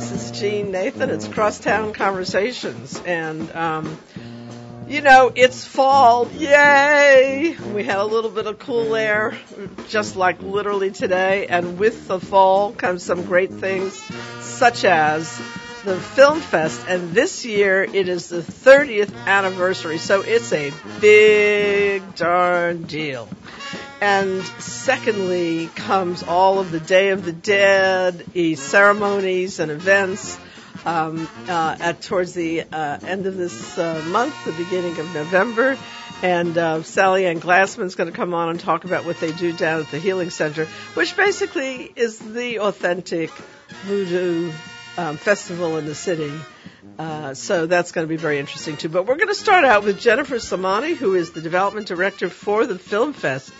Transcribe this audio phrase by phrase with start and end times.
[0.00, 1.10] This is Jeanne Nathan.
[1.10, 2.98] It's Crosstown Conversations.
[3.04, 3.98] And, um,
[4.88, 6.26] you know, it's fall.
[6.32, 7.54] Yay!
[7.74, 9.36] We had a little bit of cool air,
[9.90, 11.48] just like literally today.
[11.48, 13.92] And with the fall comes some great things,
[14.40, 15.36] such as
[15.84, 16.86] the Film Fest.
[16.88, 19.98] And this year it is the 30th anniversary.
[19.98, 20.72] So it's a
[21.02, 23.28] big darn deal.
[24.00, 28.24] And secondly comes all of the Day of the Dead,
[28.56, 30.38] ceremonies and events
[30.84, 35.76] um, uh, at towards the uh, end of this uh, month, the beginning of November.
[36.22, 39.52] And uh, Sally Ann Glassman's going to come on and talk about what they do
[39.52, 43.30] down at the Healing Center, which basically is the authentic
[43.84, 44.52] voodoo
[44.98, 46.32] um, festival in the city.
[46.98, 48.90] Uh, so that's going to be very interesting too.
[48.90, 52.66] But we're going to start out with Jennifer Samani, who is the development director for
[52.66, 53.50] the Film Fest.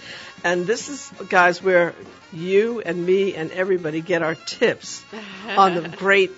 [0.45, 1.95] And this is, guys, where
[2.33, 5.05] you and me and everybody get our tips
[5.47, 6.31] on the great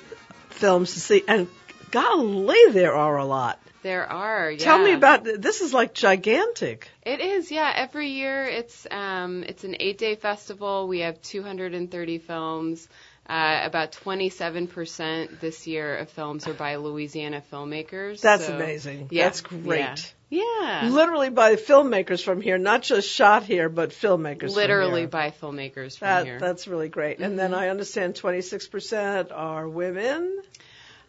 [0.51, 1.23] films to see.
[1.27, 1.49] And
[1.91, 3.59] golly, there are a lot.
[3.83, 4.51] There are.
[4.51, 4.59] Yeah.
[4.59, 5.61] Tell me about this.
[5.61, 6.89] Is like gigantic.
[7.03, 7.51] It is.
[7.51, 7.73] Yeah.
[7.75, 10.87] Every year, it's um, it's an eight day festival.
[10.87, 12.89] We have 230 films.
[13.25, 18.21] Uh, about 27% this year of films are by Louisiana filmmakers.
[18.21, 19.09] That's so, amazing.
[19.13, 20.15] Yeah, That's great.
[20.29, 20.43] Yeah.
[20.83, 20.89] yeah.
[20.91, 24.55] Literally by filmmakers from here, not just shot here, but filmmakers.
[24.57, 25.07] Literally from here.
[25.09, 26.41] by filmmakers from that, here.
[26.41, 27.17] That's really great.
[27.19, 27.25] Mm-hmm.
[27.25, 30.43] And then I understand 26% are women.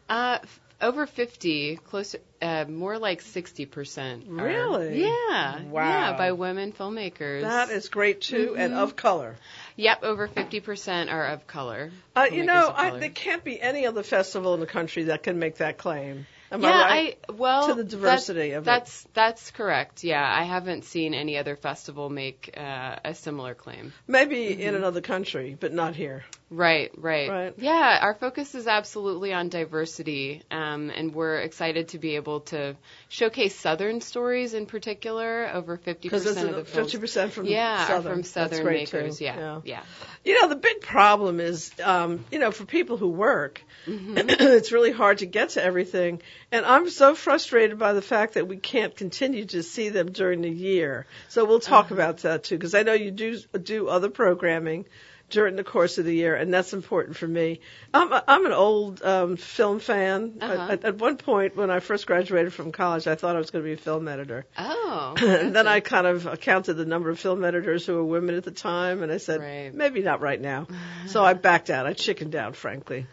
[0.08, 0.38] Uh,
[0.82, 4.28] over 50, closer, uh, more like 60%.
[4.40, 5.02] Are, Really?
[5.02, 5.64] Yeah.
[5.64, 5.88] Wow.
[5.88, 7.42] Yeah, by women filmmakers.
[7.42, 8.60] That is great too, Mm-hmm.
[8.60, 9.36] and of color.
[9.76, 11.92] Yep, over 50% are of color.
[12.16, 15.40] Uh, you know, I, there can't be any other festival in the country that can
[15.40, 16.28] make that claim.
[16.52, 17.18] Am yeah, I right?
[17.28, 18.66] I well To the diversity that, of it.
[18.66, 20.04] that's that's correct.
[20.04, 23.92] Yeah, I haven't seen any other festival make uh, a similar claim.
[24.08, 24.62] Maybe Mm-hmm.
[24.62, 26.24] in another country, but not here.
[26.54, 27.54] Right, right, Right.
[27.58, 32.76] Yeah, our focus is absolutely on diversity, um, and we're excited to be able to
[33.10, 35.50] showcase Southern stories in particular.
[35.54, 38.12] Over 50% of the films, fifty percent from yeah, Southern.
[38.12, 39.18] from Southern makers.
[39.18, 39.26] Too.
[39.26, 39.84] Yeah, yeah,
[40.24, 44.18] You know, the big problem is, um, you know, for people who work, Mm-hmm.
[44.30, 46.22] it's really hard to get to everything.
[46.52, 50.42] And I'm so frustrated by the fact that we can't continue to see them during
[50.42, 51.06] the year.
[51.30, 51.96] So we'll talk Uh-huh.
[51.96, 54.86] about that too, because I know you do do other programming
[55.34, 57.60] during the course of the year, and that's important for me.
[57.94, 60.38] I'm a, I'm an old um, film fan.
[60.40, 60.68] Uh-huh.
[60.72, 63.64] At, at one point, when I first graduated from college, I thought I was going
[63.64, 64.46] to be a film editor.
[64.58, 68.36] Oh, and then I kind of counted the number of film editors who were women
[68.36, 69.74] at the time, and I said, Right.
[69.74, 70.68] maybe not right now.
[71.08, 71.88] so I backed out.
[71.88, 73.08] I chickened out, frankly.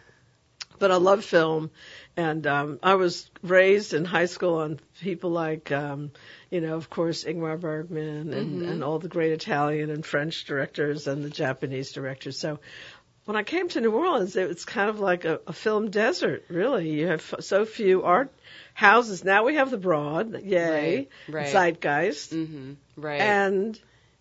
[0.77, 1.71] But I love film,
[2.15, 6.11] and um, I was raised in high school on people like, um,
[6.51, 11.07] you know, of course, Ingmar Bergman and, and all the great Italian and French directors
[11.07, 12.37] and the Japanese directors.
[12.37, 12.59] So
[13.25, 16.43] when I came to New Orleans, it was kind of like a, a film desert,
[16.49, 16.89] really.
[16.89, 18.31] You have so few art
[18.73, 19.23] houses.
[19.23, 21.47] Now we have the Broad, yay, Right, right.
[21.47, 23.21] Zeitgeist, hmm right.
[23.21, 23.79] and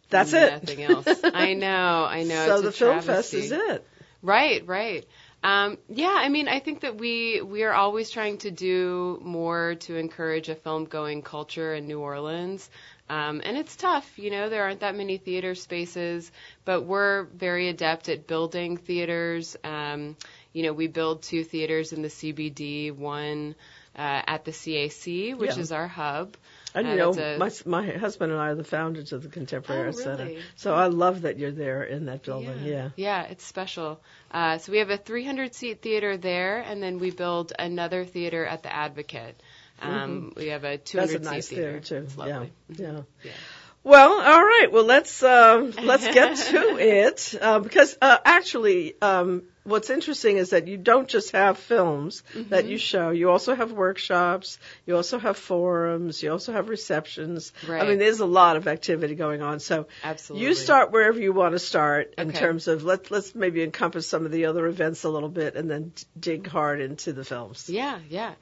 [0.09, 0.51] that's it.
[0.51, 1.07] Nothing else.
[1.25, 2.47] I know, I know.
[2.47, 3.87] so the film fest is it.
[4.23, 5.05] Right, right.
[5.43, 9.77] Um, yeah, I mean, I think that we we are always trying to do more
[9.87, 12.69] to encourage a film going culture in New Orleans.
[13.09, 16.31] Um, and it's tough, you know, there aren't that many theater spaces,
[16.65, 19.57] but we're very adept at building theaters.
[19.65, 20.17] Um,
[20.53, 23.57] you know, we build two theaters in the CBD, one
[23.97, 25.63] uh, at the CAC, which Yeah.
[25.63, 26.37] is our hub.
[26.75, 29.83] And you know, a- my my husband and I are the founders of the Contemporary
[29.83, 30.39] Oh, Arts Center, really?
[30.57, 32.65] so I love that you're there in that building.
[32.65, 32.91] Yeah.
[32.97, 34.01] Yeah, it's special.
[34.31, 38.45] Uh, so we have a 300 seat theater there, and then we build another theater
[38.47, 39.41] at the Advocate.
[39.83, 41.23] Um, We have a 200 Mm-hmm.
[41.25, 42.01] That's a nice seat theater theater.
[42.01, 42.05] too.
[42.05, 42.25] It's yeah.
[42.25, 42.53] lovely.
[42.77, 43.01] Yeah.
[43.25, 43.31] Yeah.
[43.83, 44.69] Well, all right.
[44.71, 50.51] Well, let's um, let's get to it uh, because uh, actually, um, what's interesting is
[50.51, 52.69] that you don't just have films that Mm-hmm.
[52.71, 53.11] you show.
[53.11, 54.59] You also have workshops.
[54.87, 56.23] You also have forums.
[56.23, 57.53] You also have receptions.
[57.69, 57.83] Right.
[57.83, 59.61] I mean, there's a lot of activity going on.
[59.61, 60.47] So Absolutely.
[60.49, 62.39] you start wherever you want to start in Okay.
[62.39, 65.71] terms of let's let's maybe encompass some of the other events a little bit and
[65.71, 67.69] then dig hard into the films.
[67.69, 68.35] Yeah, yeah.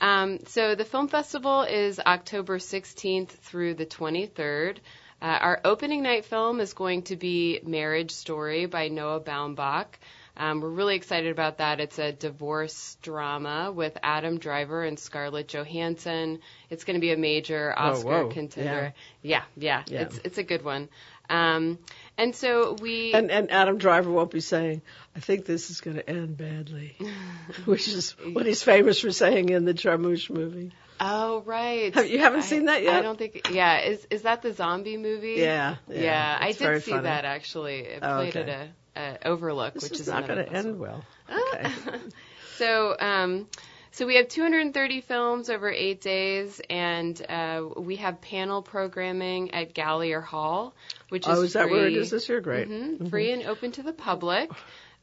[0.00, 4.78] Um, so the film festival is October 16th through the 23rd.
[5.22, 9.86] Uh, our opening night film is going to be Marriage Story by Noah Baumbach.
[10.36, 11.78] Um, we're really excited about that.
[11.80, 16.40] It's a divorce drama with Adam Driver and Scarlett Johansson.
[16.70, 18.28] It's going to be a major Oscar whoa.
[18.30, 18.94] contender.
[19.22, 19.42] Yeah.
[19.56, 20.00] yeah, Yeah.
[20.02, 20.88] It's it's a good one.
[21.30, 21.78] Um,
[22.18, 24.82] and so we And and Adam Driver won't be saying,
[25.16, 26.96] "I think this is going to end badly,"
[27.64, 30.72] which is what he's famous for saying in the Jarmusch movie.
[31.00, 31.94] Oh right.
[31.94, 32.94] Have- you haven't I- seen that yet?
[32.96, 33.48] I don't think.
[33.50, 33.80] Yeah.
[33.80, 35.34] Is is that the zombie movie?
[35.38, 36.00] Yeah, Yeah.
[36.00, 37.04] yeah, I did see funny.
[37.04, 37.78] that actually.
[37.80, 38.40] It Oh, played okay.
[38.42, 41.04] at a, a Overlook, This which is is not going to end well.
[41.54, 41.70] Okay.
[42.58, 43.48] So, um,
[43.90, 49.74] so we have 230 films over eight days, and uh, we have panel programming at
[49.74, 50.74] Gallier Hall,
[51.08, 52.40] which is oh, is that free, where it is this year?
[52.40, 52.68] Great.
[52.68, 54.50] Mhm, free and open to the public.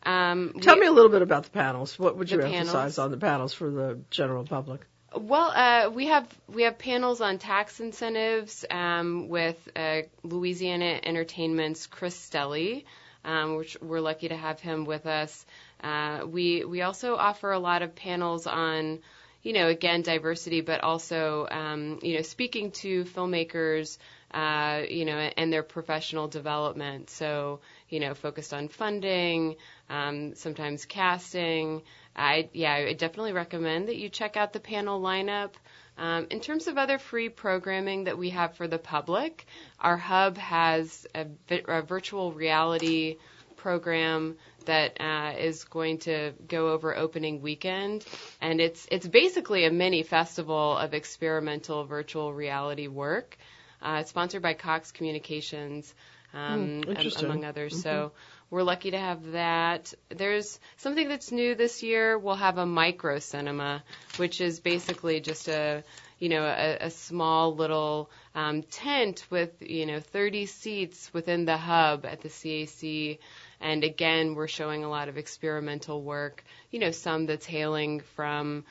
[0.04, 1.98] Um, Tell we- me a little bit about the panels.
[2.00, 3.00] What would you emphasize panels?
[3.00, 4.82] on the panels for the general public?
[5.16, 11.86] Well, uh, we have we have panels on tax incentives um, with uh, Louisiana Entertainment's
[11.86, 12.86] Chris Stelly,
[13.26, 15.46] um, which we're lucky to have him with us.
[15.84, 19.00] Uh, we we also offer a lot of panels on,
[19.44, 23.98] you know, again diversity, but also um, you know speaking to filmmakers,
[24.34, 27.10] uh, you know, and their professional development.
[27.10, 27.60] So
[27.90, 29.56] you know, focused on funding,
[29.90, 31.82] um, sometimes casting.
[32.16, 35.52] I yeah, I definitely recommend that you check out the panel lineup.
[36.02, 39.46] Um, in terms of other free programming that we have for the public,
[39.80, 43.18] our hub has a, vi- a virtual reality
[43.56, 48.04] program that uh, is going to go over opening weekend,
[48.42, 53.38] and it's it's basically a mini festival of experimental virtual reality work.
[53.80, 55.94] Uh, it's sponsored by Cox Communications,
[56.34, 57.26] um, interesting.
[57.26, 57.80] among others.
[57.80, 58.12] So
[58.52, 59.94] we're lucky to have that.
[60.10, 62.20] There's something that's new this year.
[62.20, 63.82] We'll have a micro cinema,
[64.18, 65.84] which is basically just a
[66.20, 71.58] you know a, a small little um, tent with you know 30 seats within the
[71.58, 73.20] hub at the CAC.
[73.62, 76.44] And again, we're showing a lot of experimental work.
[76.72, 78.66] You know, some that's hailing from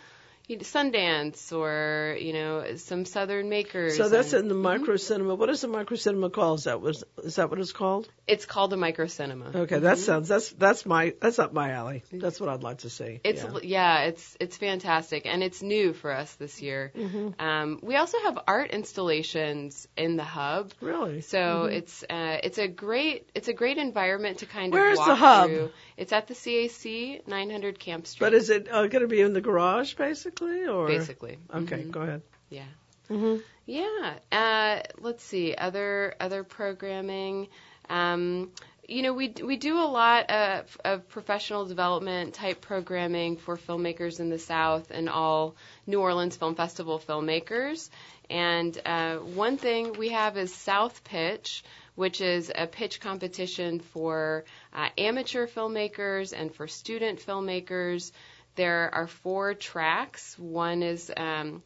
[0.50, 3.96] you know, Sundance or you know some Southern makers.
[3.96, 5.36] So that's and- in the micro cinema.
[5.36, 6.58] What is the micro cinema called?
[6.58, 8.08] Is that was is that what it's called?
[8.26, 9.52] It's called a micro cinema.
[9.54, 12.02] Okay, that sounds that's that's my that's up my alley.
[12.12, 13.20] That's what I'd like to see.
[13.22, 13.58] It's yeah.
[13.62, 14.02] yeah.
[14.02, 16.92] it's it's fantastic and it's new for us this year.
[16.96, 17.40] Mm-hmm.
[17.40, 21.20] Um, we also have art installations in the hub, really.
[21.20, 25.14] so it's uh, it's a great it's a great environment to kind Where's of the
[25.14, 25.48] hub?
[25.48, 25.70] through.
[25.96, 28.26] It's at the CAC, 900 Camp Street.
[28.26, 31.90] But is it uh, going to be in the garage basically, or basically Okay, Mhm.
[31.90, 32.22] go ahead.
[32.48, 32.64] Yeah.
[33.08, 33.42] Mhm.
[33.66, 34.18] Yeah.
[34.32, 37.48] Uh, let's see other other programming.
[37.88, 38.50] Um,
[38.88, 44.18] you know, we we do a lot of, of professional development type programming for filmmakers
[44.18, 45.54] in the South and all
[45.86, 47.88] New Orleans Film Festival filmmakers.
[48.28, 51.64] And uh, one thing we have is South Pitch,
[51.94, 58.12] which is a pitch competition for uh, amateur filmmakers and for student filmmakers.
[58.56, 60.38] There are four tracks.
[60.38, 61.62] One is um,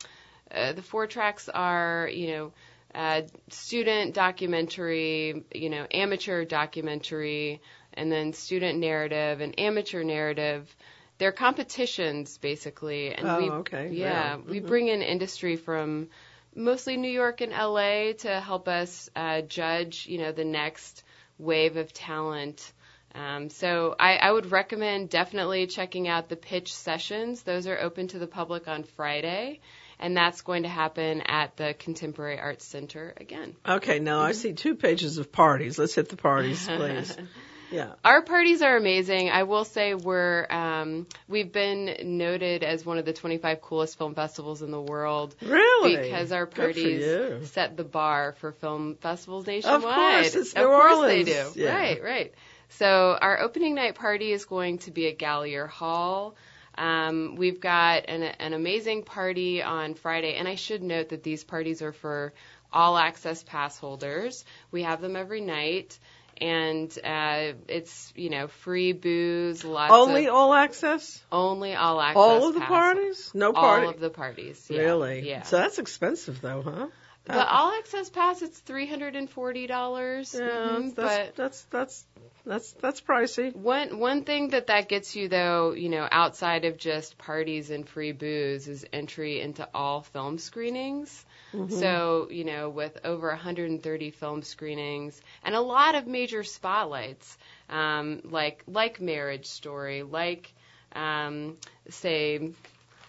[0.50, 2.52] uh, the four tracks are, you know,
[2.94, 7.60] uh, student documentary, you know, amateur documentary,
[7.94, 10.74] and then student narrative and amateur narrative.
[11.18, 13.88] They're competitions basically, and Oh, we, okay.
[13.90, 14.36] yeah, Yeah.
[14.36, 14.66] we Mhm.
[14.66, 16.08] bring in industry from
[16.54, 21.02] mostly New York and LA to help us uh, judge, you know, the next
[21.38, 22.72] wave of talent.
[23.14, 27.42] Um, so I, I would recommend definitely checking out the pitch sessions.
[27.42, 29.60] Those are open to the public on Friday,
[30.00, 33.54] and that's going to happen at the Contemporary Arts Center again.
[33.66, 35.78] Okay, now I see two pages of parties.
[35.78, 37.16] Let's hit the parties, please.
[37.70, 37.94] Yeah.
[38.04, 39.30] Our parties are amazing.
[39.30, 44.14] I will say we're um, we've been noted as one of the 25 coolest film
[44.14, 45.96] festivals in the world Really?
[45.96, 49.76] because our parties set the bar for film festivals nationwide.
[49.76, 51.52] Of course, it's of New course they do.
[51.56, 51.74] Yeah.
[51.74, 52.34] Right, right.
[52.70, 56.34] So our opening night party is going to be at Gallier Hall.
[56.76, 61.44] Um, we've got an, an amazing party on Friday, and I should note that these
[61.44, 62.32] parties are for
[62.72, 64.44] all access pass holders.
[64.72, 65.96] We have them every night,
[66.40, 71.22] and uh, it's you know free booze, lots Only of all access?
[71.30, 72.16] only all access.
[72.16, 73.30] All of the parties?
[73.34, 74.66] No party, All of the parties.
[74.68, 75.28] Yeah, really?
[75.28, 75.42] Yeah.
[75.42, 76.86] So that's expensive though, huh?
[77.26, 80.34] The all access pass it's three hundred and forty dollars.
[80.34, 82.04] Yeah, Mhm, that's, but that's that's
[82.44, 83.54] that's that's pricey.
[83.56, 87.88] one one thing that that gets you though, you know, outside of just parties and
[87.88, 91.24] free booze, is entry into all film screenings.
[91.54, 91.74] Mm-hmm.
[91.80, 97.38] So you know, with over 130 film screenings and a lot of major spotlights,
[97.70, 100.52] um, like like Marriage Story, like
[100.94, 101.56] um,
[101.88, 102.50] say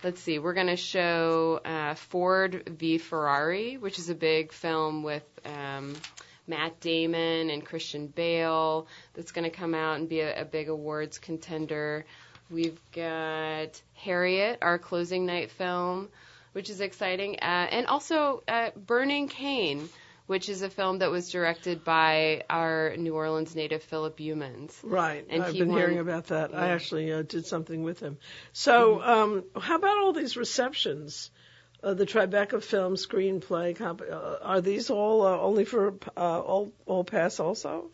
[0.06, 5.02] let's see, we're going to show uh, Ford v Ferrari, which is a big film
[5.02, 5.96] with um,
[6.48, 8.86] Matt Damon and Christian Bale
[9.16, 12.06] that's going to come out and be a, a big awards contender.
[12.52, 16.10] We've got Harriet, our closing night film,
[16.52, 19.90] which is exciting, uh, and also uh, Burning Cane.
[20.28, 24.74] Which is a film that was directed by our New Orleans native Philip Youmans.
[24.82, 25.24] Right.
[25.30, 26.56] And I've been won- hearing about that.
[26.56, 28.18] I actually uh, did something with him.
[28.52, 29.10] So, Mm-hmm.
[29.10, 31.30] um, how about all these receptions?
[31.84, 36.72] Uh, the Tribeca Film Screenplay Comp- uh, are these all uh, only for uh, all
[36.88, 37.92] all pass also?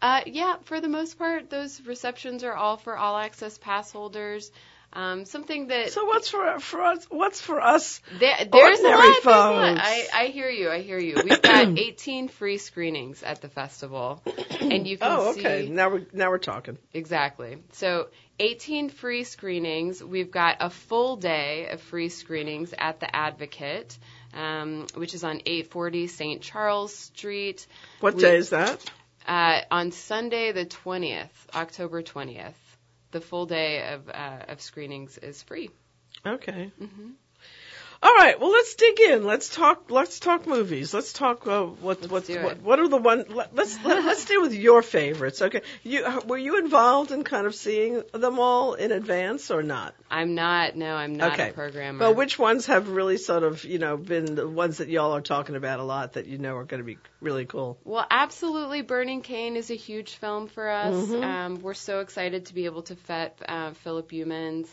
[0.00, 4.50] Uh, yeah, for the most part, those receptions are all for all access pass holders.
[4.92, 7.04] Um, something that So what's for for us?
[7.10, 8.00] What's for us?
[8.18, 9.78] there, there's ordinary a lot.
[9.78, 10.70] I, I hear you.
[10.70, 11.16] I hear you.
[11.22, 14.22] We've got 18 free screenings at the festival,
[14.60, 15.68] and you can Oh, see okay.
[15.68, 16.78] Now we're now we're talking.
[16.94, 17.58] Exactly.
[17.72, 20.02] So 18 free screenings.
[20.02, 23.98] We've got a full day of free screenings at the Advocate,
[24.34, 26.40] um, which is on 840 St.
[26.42, 27.66] Charles Street
[28.00, 28.82] What We- day is that?
[29.26, 32.54] uh, on Sunday the 20th, October 20th.
[33.16, 35.70] The full day of, uh, of screenings is free.
[36.26, 36.70] Okay.
[36.78, 37.12] hmm
[38.06, 38.38] All right.
[38.40, 39.24] Well, let's dig in.
[39.24, 39.90] Let's talk.
[39.90, 40.94] Let's talk movies.
[40.94, 41.44] Let's talk.
[41.44, 43.24] Uh, what Let's what, what what are the one?
[43.28, 45.42] Let, let's let, let's deal with your favorites.
[45.42, 45.62] Okay.
[45.82, 49.92] You uh, were you involved in kind of seeing them all in advance or not?
[50.08, 51.50] I'm not, no, I'm not Okay.
[51.50, 51.98] a programmer.
[51.98, 55.20] Well, which ones have really sort of you know been the ones that y'all are
[55.20, 57.76] talking about a lot that you know are going to be really cool?
[57.82, 58.82] Well, absolutely.
[58.82, 60.94] Burning Cane is a huge film for us.
[60.94, 61.24] Mhm.
[61.24, 64.68] Um, we're so excited to be able to fet uh, Philip Youmans.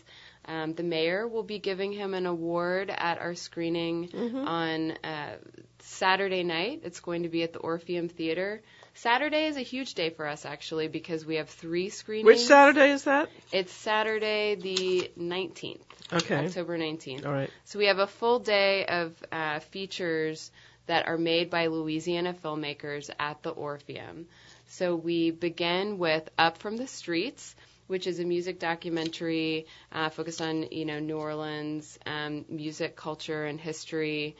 [0.46, 4.46] Um, the mayor will be giving him an award at our screening Mhm.
[4.46, 5.36] on uh,
[5.80, 6.82] Saturday night.
[6.84, 8.62] It's going to be at the Orpheum Theater.
[8.94, 12.26] Saturday is a huge day for us, actually, because we have three screenings.
[12.26, 13.28] Which Saturday is that?
[13.52, 15.80] It's Saturday the 19th,
[16.12, 16.46] Okay.
[16.46, 17.26] October 19th.
[17.26, 17.50] All right.
[17.64, 20.50] So we have a full day of uh, features
[20.86, 24.26] that are made by Louisiana filmmakers at the Orpheum.
[24.68, 27.54] So we begin with Up from the Streets,
[27.86, 33.44] which is a music documentary uh, focused on you know New Orleans um, music, culture,
[33.44, 34.36] and history.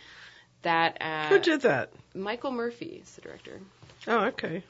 [0.63, 1.93] That uh, Who did that?
[2.15, 3.61] Michael Murphy is the director.
[4.07, 4.63] Oh, okay.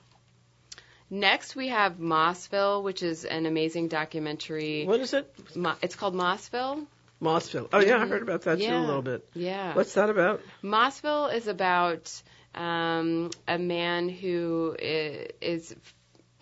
[1.11, 4.85] Next, we have Mossville, which is an amazing documentary.
[4.87, 5.33] What is it?
[5.55, 6.87] Mo- it's called Mossville.
[7.23, 7.69] Mossville.
[7.73, 8.81] Oh yeah, I heard about that too a Yeah.
[8.81, 9.29] little bit.
[9.35, 9.75] Yeah.
[9.75, 10.41] What's that about?
[10.63, 12.11] Mossville is about
[12.55, 15.31] um, a man who is.
[15.41, 15.77] is.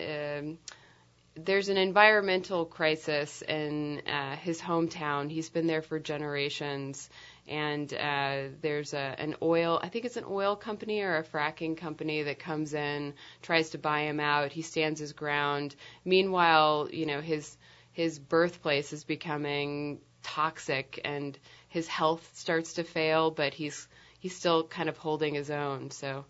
[0.00, 0.58] Um,
[1.34, 5.30] there's an environmental crisis in uh, his hometown.
[5.30, 7.08] He's been there for generations,
[7.48, 9.80] and uh, there's a, an oil.
[9.82, 13.78] I think it's an oil company or a fracking company that comes in, tries to
[13.78, 14.52] buy him out.
[14.52, 15.74] He stands his ground.
[16.04, 17.56] Meanwhile, you know his
[17.92, 24.64] his birthplace is becoming toxic, and his health starts to fail, but he's he's still
[24.64, 25.90] kind of holding his own.
[25.90, 26.26] So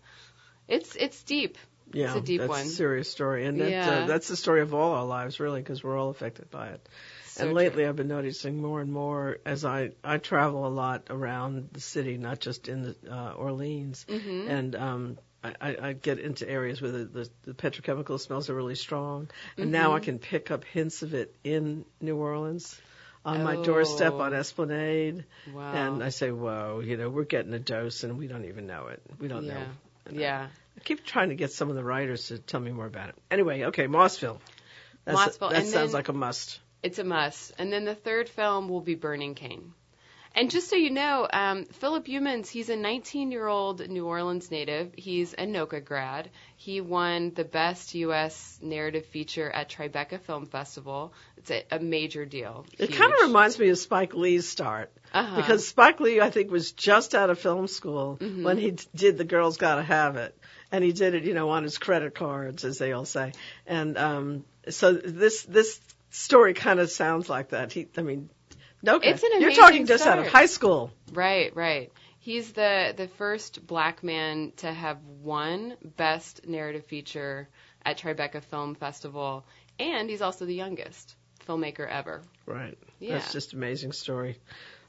[0.67, 1.57] it's it's deep.
[1.93, 2.61] Yeah, It's a deep that's one.
[2.65, 3.91] a serious story, and that, Yeah.
[3.91, 6.89] uh, that's the story of all our lives, really, because we're all affected by it.
[7.25, 7.57] So and true.
[7.57, 11.79] lately, I've been noticing more and more as I I travel a lot around the
[11.81, 14.49] city, not just in the uh, Orleans, Mhm.
[14.49, 18.55] and um, I, I, I get into areas where the, the, the petrochemical smells are
[18.55, 20.03] really strong, and now I Mhm.
[20.03, 22.79] can pick up hints of it in New Orleans.
[23.25, 24.23] On my doorstep Oh.
[24.23, 25.23] on Esplanade,
[25.53, 25.71] Wow.
[25.73, 28.87] and I say, "Whoa, you know, we're getting a dose, and we don't even know
[28.87, 29.01] it.
[29.17, 29.53] We don't yeah.
[29.53, 29.67] know."
[30.11, 30.47] Yeah.
[30.77, 33.15] I keep trying to get some of the writers to tell me more about it.
[33.29, 34.39] Anyway, okay, Mossville.
[35.05, 36.59] That's Mossville, that and sounds like a must.
[36.81, 37.53] It's a must.
[37.57, 39.73] And then the third film will be Burning Cane.
[40.35, 44.49] And just so you know, um, Philip Youmans, he's a 19 year old New Orleans
[44.49, 44.91] native.
[44.97, 46.31] He's a NOCCA grad.
[46.55, 48.57] He won the best U.S.
[48.59, 51.13] narrative feature at Tribeca Film Festival.
[51.37, 52.65] It's a, a major deal.
[52.79, 55.35] It kind of reminds me of Spike Lee's start uh-huh.
[55.35, 58.43] because Spike Lee, I think, was just out of film school Mhm.
[58.43, 60.35] when he did The Girls Gotta Have It,
[60.73, 63.31] and he did it, you know, on his credit cards, as they all say.
[63.67, 67.71] And um, so this this story kind of sounds like that.
[67.71, 68.29] He, I mean,
[68.81, 70.91] no, It's an you're talking just out of high school.
[71.13, 71.91] Right, right.
[72.19, 77.47] He's the the first black man to have won best narrative feature
[77.85, 79.45] at Tribeca Film Festival,
[79.77, 81.15] and he's also the youngest
[81.47, 82.23] filmmaker ever.
[82.47, 82.77] Right.
[82.99, 83.13] Yeah.
[83.13, 84.39] That's just amazing story.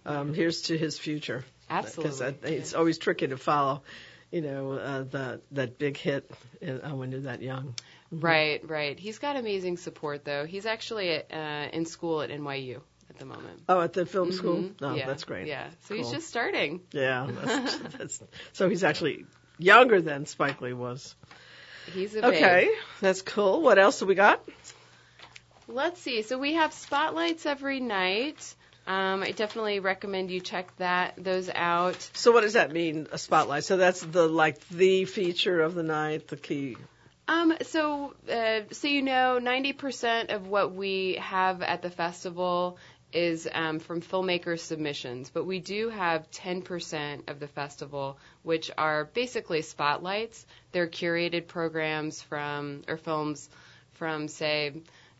[0.06, 1.44] Um, here's to his future.
[1.68, 2.32] Absolutely.
[2.32, 3.82] Because it's always tricky to follow,
[4.30, 6.30] you know, uh, the, that big hit
[6.66, 7.74] uh, when you're that young.
[8.10, 8.98] Right, right.
[8.98, 10.44] He's got amazing support though.
[10.46, 13.62] He's actually at, uh, in school at NYU at the moment.
[13.68, 14.56] Oh, at the film school?
[14.56, 14.74] Mhm.
[14.82, 15.46] Oh, yeah, that's great.
[15.46, 15.68] Yeah.
[15.86, 16.80] So he's just starting.
[16.92, 17.28] Yeah.
[17.44, 19.26] That's, that's, so he's actually
[19.58, 21.14] younger than Spike Lee was.
[21.92, 22.34] He's a babe.
[22.34, 22.70] Okay.
[23.00, 23.60] That's cool.
[23.62, 24.42] What else do we got?
[25.68, 26.22] Let's see.
[26.22, 28.54] So we have spotlights every night.
[28.86, 31.96] Um, I definitely recommend you check that those out.
[32.12, 33.64] So what does that mean, a spotlight?
[33.64, 36.76] So that's the, like, the feature of the night, the key.
[37.26, 42.76] Um, so, uh, so you know, 90% of what we have at the festival
[43.14, 49.04] is um, from filmmaker submissions, but we do have 10% of the festival, which are
[49.04, 50.44] basically spotlights.
[50.72, 53.48] They're curated programs from, or films
[53.92, 54.72] from, say,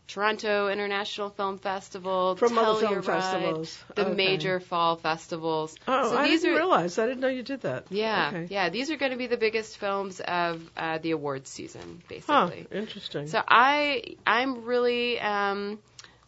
[0.07, 3.83] Toronto International Film Festival, From other film festivals.
[3.95, 4.15] the Okay.
[4.15, 5.75] major fall festivals.
[5.87, 6.99] Oh, so I these didn't are, realize.
[6.99, 7.85] I didn't know you did that.
[7.89, 8.47] yeah, Okay.
[8.49, 8.69] yeah.
[8.69, 12.47] These are going to be the biggest films of uh, the awards season, Huh.
[12.47, 12.67] basically.
[12.77, 13.27] Interesting.
[13.27, 15.79] So I I'm really um,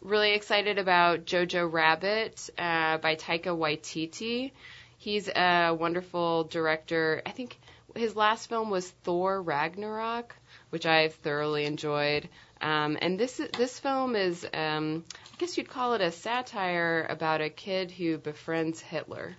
[0.02, 4.50] really excited about Jojo Rabbit uh, by Taika Waititi.
[4.98, 7.22] He's a wonderful director.
[7.24, 7.58] I think
[7.94, 10.34] his last film was Thor Ragnarok,
[10.70, 12.28] which I've thoroughly enjoyed.
[12.60, 17.40] Um, and this this film is, um, I guess you'd call it a satire about
[17.40, 19.34] a kid who befriends Hitler.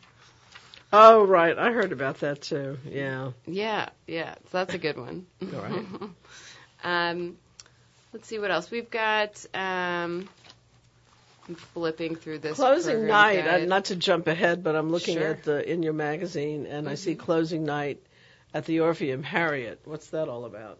[0.91, 1.57] Oh, right.
[1.57, 2.77] I heard about that too.
[2.85, 3.31] Yeah.
[3.45, 4.35] Yeah, yeah.
[4.45, 5.25] So that's a good one.
[5.53, 5.85] All right.
[6.83, 7.37] um,
[8.13, 9.45] let's see what else we've got.
[9.53, 10.27] Um,
[11.47, 12.55] I'm flipping through this.
[12.55, 13.45] Closing night.
[13.45, 15.27] Uh, not to jump ahead, but I'm looking Sure.
[15.27, 16.97] at the in your magazine, and I Mm-hmm.
[16.97, 17.99] see closing night
[18.53, 19.23] at the Orpheum.
[19.23, 19.79] Harriet.
[19.85, 20.79] What's that all about?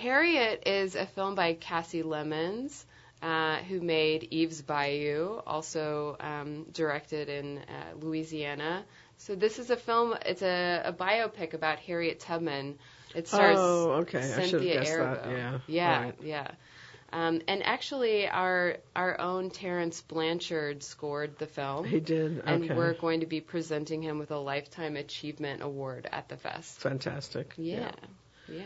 [0.00, 2.84] Harriet is a film by Kasi Lemmons,
[3.22, 8.82] uh, who made Eve's Bayou, also um, directed in uh, Louisiana.
[9.18, 10.14] So this is a film.
[10.24, 12.78] It's a, a biopic about Harriet Tubman.
[13.14, 14.18] It stars oh, okay.
[14.18, 15.22] I should have Cynthia guessed Erivo.
[15.22, 15.30] that.
[15.30, 15.58] Yeah.
[15.66, 16.14] Yeah, Right.
[16.22, 16.50] yeah.
[17.12, 22.38] Um, and actually, our our own Terence Blanchard scored the film, He did.
[22.38, 22.52] okay.
[22.54, 26.78] and we're going to be presenting him with a lifetime achievement award at the fest.
[26.78, 27.52] Fantastic.
[27.58, 27.90] Yeah,
[28.48, 28.62] yeah.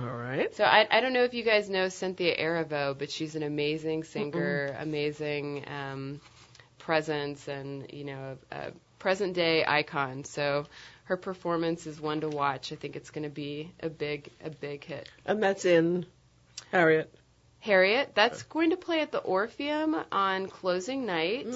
[0.00, 0.54] All right.
[0.54, 4.04] So I I don't know if you guys know Cynthia Erivo, but she's an amazing
[4.04, 6.20] singer, amazing um,
[6.78, 10.24] presence, and you know a, a present day icon.
[10.24, 10.66] So
[11.04, 12.72] her performance is one to watch.
[12.72, 15.08] I think it's going to be a big a big hit.
[15.26, 16.06] And that's in
[16.70, 17.12] Harriet.
[17.58, 21.46] Harriet, that's going to play at the Orpheum on closing night.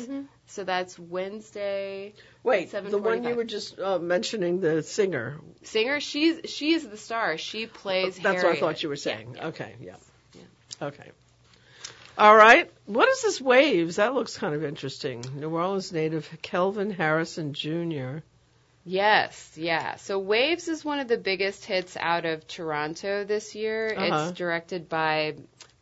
[0.47, 2.13] So that's Wednesday.
[2.45, 5.41] Wait, the one you were just uh, mentioning, the singer.
[5.63, 7.38] Singer, she's she is the star.
[7.38, 8.45] She plays That's Harriet.
[8.45, 9.35] what I thought you were Yeah, saying.
[9.37, 9.47] yeah.
[9.49, 9.97] Okay, yeah.
[10.35, 10.87] Yeah.
[10.88, 11.11] Okay.
[12.16, 12.71] All right.
[12.87, 13.97] What is this Waves?
[13.97, 15.25] That looks kind of interesting.
[15.35, 18.18] New Orleans native Kelvin Harrison Jr.
[18.85, 19.97] Yes, yeah.
[19.97, 23.95] So Waves is one of the biggest hits out of Toronto this year.
[23.97, 24.27] Uh-huh.
[24.29, 25.37] It's directed by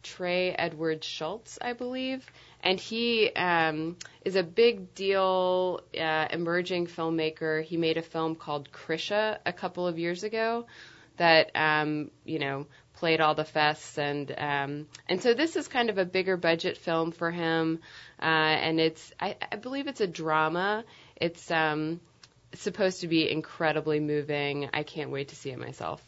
[0.05, 2.25] Trey Edward Shults, I believe.
[2.62, 7.64] And he um, is a big deal uh, emerging filmmaker.
[7.64, 10.66] He made a film called Krisha a couple of years ago
[11.16, 15.90] that um, you know played all the fests and um, and so this is kind
[15.90, 17.81] of a bigger budget film for him,
[18.20, 20.85] uh, and it's I, I believe it's a drama.
[21.16, 22.01] It's um,
[22.55, 24.70] supposed to be incredibly moving.
[24.72, 26.03] I can't wait to see it myself.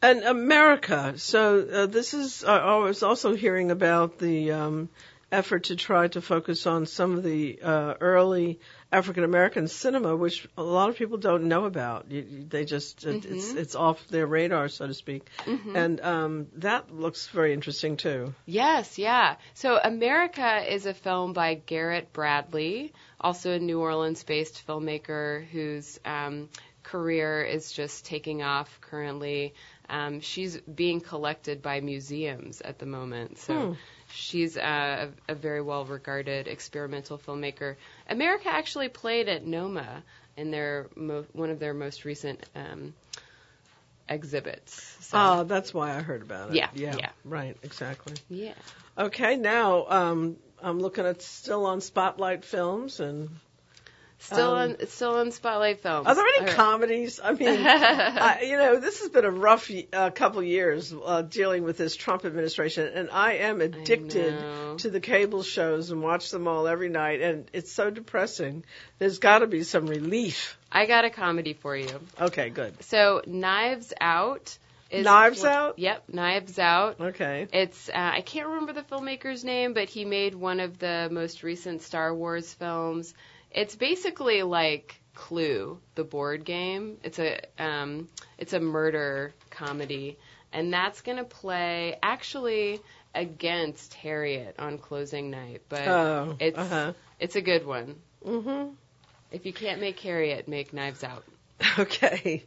[0.00, 1.14] And America.
[1.18, 2.44] So uh, this is.
[2.44, 4.88] I was also hearing about the um,
[5.32, 8.60] effort to try to focus on some of the uh, early
[8.92, 12.10] African American cinema, which a lot of people don't know about.
[12.10, 15.26] You, they just it, it's it's off their radar, so to speak.
[15.74, 18.34] And um, that looks very interesting too.
[18.44, 19.36] Yes, yeah.
[19.54, 26.50] So America is a film by Garrett Bradley, also a New Orleans-based filmmaker whose um,
[26.82, 29.54] career is just taking off currently.
[29.88, 33.76] Um, she's being collected by museums at the moment, so
[34.12, 37.76] she's a, a very well-regarded experimental filmmaker.
[38.08, 40.02] America actually played at NOMA
[40.36, 42.94] in their mo- one of their most recent um,
[44.08, 44.96] exhibits.
[45.00, 46.56] So, Ah, that's why I heard about it.
[46.56, 47.08] Yeah, yeah, yeah.
[47.24, 48.14] right, exactly.
[48.28, 48.54] yeah.
[48.96, 53.30] Okay, now um, I'm looking at still on Spotlight Films, and
[54.22, 56.06] Still Um, on still on Spotlight Films.
[56.06, 56.54] are there any right.
[56.54, 57.18] comedies?
[57.22, 61.64] I mean, I, you know, this has been a rough uh, couple years uh, dealing
[61.64, 64.76] with this Trump administration, and I am addicted know.
[64.78, 68.64] to the cable shows and watch them all every night, and it's so depressing.
[69.00, 70.56] There's got to be some relief.
[70.70, 71.88] I got a comedy for you.
[72.20, 72.80] Okay, good.
[72.84, 74.56] So Knives Out
[74.88, 75.78] is Knives Out?
[75.80, 77.00] Yep, Knives Out.
[77.00, 77.48] Okay.
[77.52, 81.42] It's uh, I can't remember the filmmaker's name, but he made one of the most
[81.42, 83.14] recent Star Wars films.
[83.54, 86.96] It's basically like Clue, the board game.
[87.02, 90.18] It's a um, it's a murder comedy,
[90.52, 92.80] and that's gonna play actually
[93.14, 95.62] against Harriet on closing night.
[95.68, 96.92] But Oh, it's uh-huh.
[97.20, 97.96] it's a good one.
[98.24, 98.74] Mhm.
[99.30, 101.24] If you can't make Harriet, make Knives Out.
[101.78, 102.44] Okay.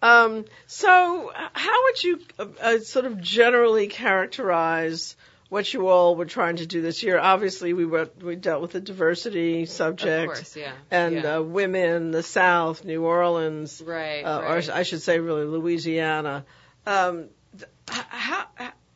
[0.00, 5.16] Um, so, how would you uh, uh, sort of generally characterize
[5.50, 7.18] what you all were trying to do this year?
[7.18, 10.72] Obviously, we were we dealt with the diversity subject Of course, yeah.
[10.90, 11.36] and yeah.
[11.36, 14.68] uh, women, the South, New Orleans, right, uh, right.
[14.68, 16.46] or I should say, really Louisiana.
[16.86, 18.46] Um, th- h- how,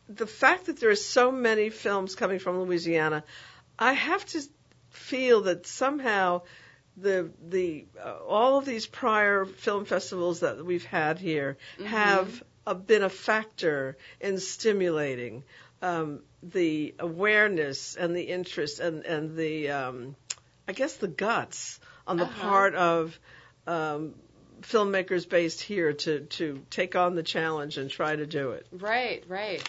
[0.09, 3.25] the fact that there are so many films coming from Louisiana,
[3.77, 4.41] I have to
[4.91, 6.43] feel that somehow
[6.97, 12.75] the the uh, all of these prior film festivals that we've had here have uh,
[12.75, 15.43] been a factor in stimulating
[15.85, 16.21] um,
[16.53, 20.17] the awareness and the interest and and the um,
[20.69, 22.43] I guess the guts on the Uh-huh.
[22.43, 23.19] part of
[23.67, 24.15] um,
[24.63, 28.67] filmmakers based here to to take on the challenge and try to do it.
[28.73, 29.67] Right, right.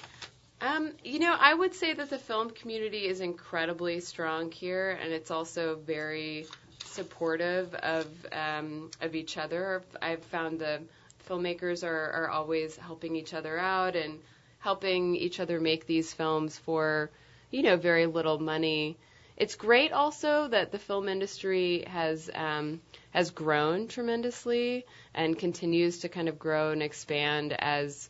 [0.61, 5.11] Um, you know, I would say that the film community is incredibly strong here, and
[5.11, 6.45] it's also very
[6.85, 9.83] supportive of um, of each other.
[10.01, 10.81] I've found the
[11.29, 14.19] filmmakers are, are always helping each other out and
[14.65, 17.11] helping each other make these films for
[17.51, 18.97] you know very little money.
[19.37, 26.09] It's great also that the film industry has um, has grown tremendously and continues to
[26.09, 28.09] kind of grow and expand as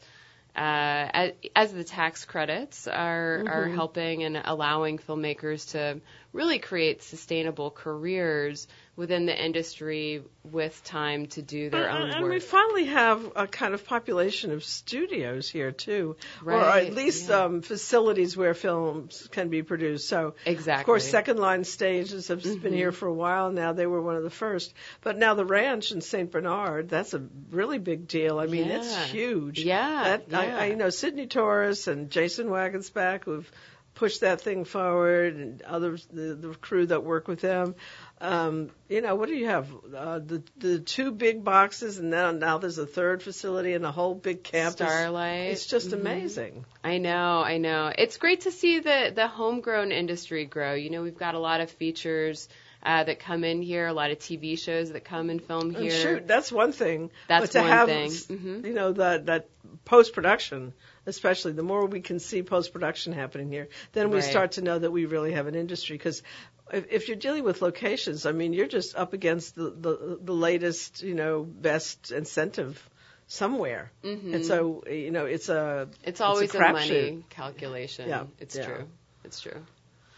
[0.56, 3.48] uh, as, as the tax credits are Mm-hmm.
[3.48, 6.00] are helping and allowing filmmakers to
[6.34, 12.10] really create sustainable careers within the industry with time to do their and, own and
[12.12, 12.22] work.
[12.22, 17.30] And we finally have a kind of population of studios here too, or at least
[17.30, 17.44] yeah.
[17.44, 20.08] um, facilities where films can be produced.
[20.08, 20.82] So, Exactly.
[20.82, 22.76] of course, Second Line Stages have been Mhm.
[22.76, 23.74] here for a while now.
[23.74, 27.80] They were one of the first, but now the Ranch in Saint Bernard—that's a really
[27.80, 28.40] big deal.
[28.40, 29.60] I mean, it's huge.
[29.60, 30.58] Yeah, that, I, yeah.
[30.58, 33.52] I you know Sidney Torres and Jason Waguespack who've
[33.96, 37.76] pushed that thing forward, and others, the, the crew that work with them.
[38.22, 39.68] Um, you know, what do you have?
[39.94, 43.92] Uh, the the two big boxes, and now now there's a third facility and a
[43.92, 44.76] whole big campus.
[44.78, 45.50] Starlight.
[45.50, 45.94] It's just Mhm.
[45.94, 46.66] amazing.
[46.84, 47.92] I know, I know.
[47.98, 50.76] It's great to see the the homegrown industry grow.
[50.76, 52.48] You know, we've got a lot of features
[52.84, 55.76] uh, that come in here, a lot of TV shows that come and film And
[55.76, 55.92] here.
[55.92, 57.10] shoot, that's one thing.
[57.28, 58.12] That's but to one have, thing.
[58.12, 58.66] Mhm.
[58.66, 59.50] you know, that that
[59.84, 60.72] post production,
[61.06, 64.24] especially the more we can see post production happening here, then we Right.
[64.24, 65.98] start to know that we really have an industry.
[65.98, 66.22] Because
[66.72, 70.34] if, if you're dealing with locations, I mean, you're just up against the the, the
[70.34, 72.90] latest, you know, best incentive
[73.28, 73.92] somewhere.
[74.04, 74.34] Mhm.
[74.34, 78.10] And so, you know, it's a It's always a a, money calculation.
[78.10, 78.66] Yeah, It's yeah.
[78.66, 78.88] true.
[79.24, 79.66] It's true.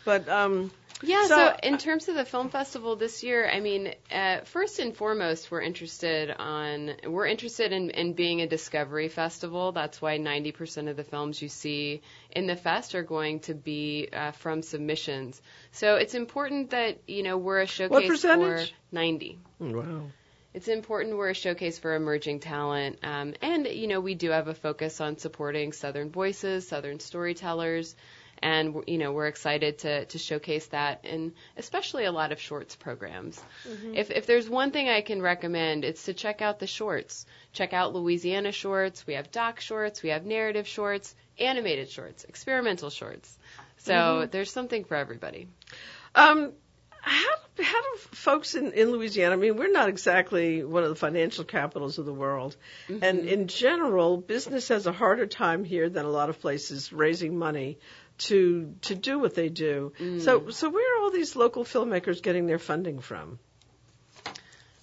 [0.08, 3.94] But um, Yeah, So- so, in terms of the film festival this year, I mean,
[4.10, 9.74] uh, first and foremost, we're interested on we're interested in, in being a discovery festival.
[9.74, 14.08] That's why 90% of the films you see in the fest are going to be
[14.14, 15.42] uh, from submissions.
[15.72, 18.72] So it's important that you know we're a showcase percentage?
[18.72, 19.40] for 90.
[19.60, 20.04] wow.
[20.54, 24.48] It's important we're a showcase for emerging talent, um, and you know we do have
[24.48, 27.96] a focus on supporting Southern voices, Southern storytellers,
[28.42, 32.76] and you know we're excited to to showcase that, and especially a lot of shorts
[32.76, 33.42] programs.
[33.68, 33.96] Mm-hmm.
[33.96, 37.26] If if there's one thing I can recommend, it's to check out the shorts.
[37.54, 39.06] Check out Louisiana shorts.
[39.08, 43.38] We have doc shorts, we have narrative shorts, animated shorts, experimental shorts.
[43.78, 44.32] So mm-hmm.
[44.32, 45.48] there's something for everybody.
[46.16, 46.54] Um,
[47.02, 49.34] how how do folks in in Louisiana?
[49.34, 52.56] I mean, we're not exactly one of the financial capitals of the world,
[52.88, 53.28] and mm-hmm.
[53.28, 57.80] in general, business has a harder time here than a lot of places raising money
[58.18, 59.94] to to do what they do.
[60.20, 63.40] So so where are all these local filmmakers getting their funding from?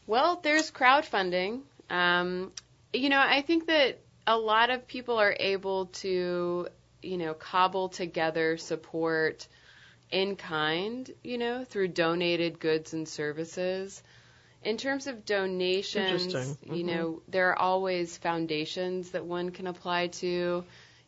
[0.07, 1.63] Well, there's crowdfunding.
[1.89, 2.53] Um,
[2.93, 6.69] you know, I think that a lot of people are able to,
[7.03, 9.47] you know, cobble together support
[10.11, 14.03] in kind, you know, through donated goods and services.
[14.63, 16.75] In terms of donations, Interesting.
[16.75, 20.65] you know, there are always foundations that one can apply to.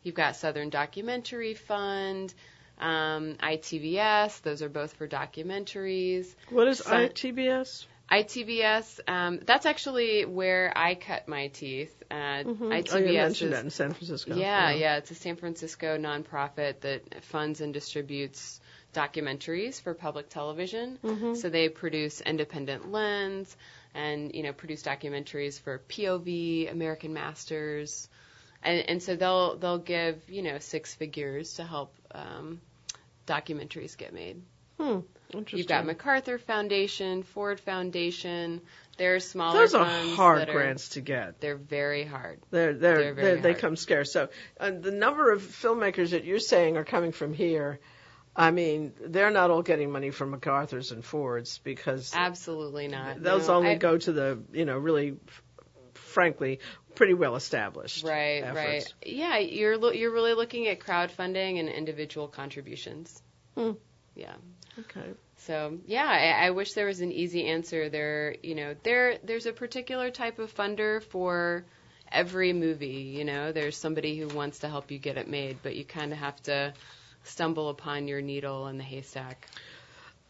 [0.07, 2.33] You've got Southern Documentary Fund,
[2.79, 6.33] um, ITVS, those are both for documentaries.
[6.49, 7.85] What is So- ITBS?
[8.09, 11.93] ITVS, um, that's actually where I cut my teeth.
[12.09, 12.15] Uh,
[12.45, 12.71] Mhm.
[12.71, 14.33] ITVS oh, you mentioned is, that in San Francisco.
[14.33, 18.61] yeah, yeah, it's a San Francisco nonprofit that funds and distributes
[18.93, 20.97] documentaries for public television.
[21.03, 21.35] Mhm.
[21.35, 23.57] So they produce Independent Lens
[23.93, 28.07] and you know produce documentaries for POV, American Masters,
[28.63, 32.61] and, and so they'll they'll give you know six figures to help um,
[33.25, 34.41] documentaries get made.
[34.79, 34.99] Hmm.
[35.31, 35.57] Interesting.
[35.57, 38.61] You've got MacArthur Foundation, Ford Foundation.
[38.97, 41.41] There are smaller Those are hard are, grants to get.
[41.41, 42.39] They're very hard.
[42.49, 44.11] They're, they're, They're they're very they come scarce.
[44.13, 47.79] So uh, the number of filmmakers that you're saying are coming from here,
[48.35, 53.21] I mean, they're not all getting money from MacArthur's and Ford's because Absolutely not.
[53.21, 55.17] those No, only I- go to the, you know, really,
[55.93, 56.59] frankly,
[56.97, 58.03] pretty well established.
[58.03, 58.55] Right, efforts.
[58.55, 58.93] right.
[59.05, 63.21] Yeah, you're lo- you're really looking at crowdfunding and individual contributions.
[63.55, 63.71] Hmm.
[64.15, 64.33] Yeah.
[64.79, 65.13] Okay.
[65.37, 67.89] So yeah, I, I wish there was an easy answer.
[67.89, 71.63] There, you know, there there's a particular type of funder for
[72.11, 73.13] every movie.
[73.17, 76.11] You know, there's somebody who wants to help you get it made, but you kind
[76.11, 76.73] of have to
[77.23, 79.47] stumble upon your needle in the haystack.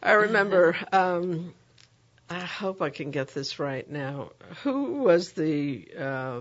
[0.03, 0.75] I remember.
[0.91, 1.53] Um,
[2.29, 4.31] I hope I can get this right now.
[4.63, 6.39] Who was the uh,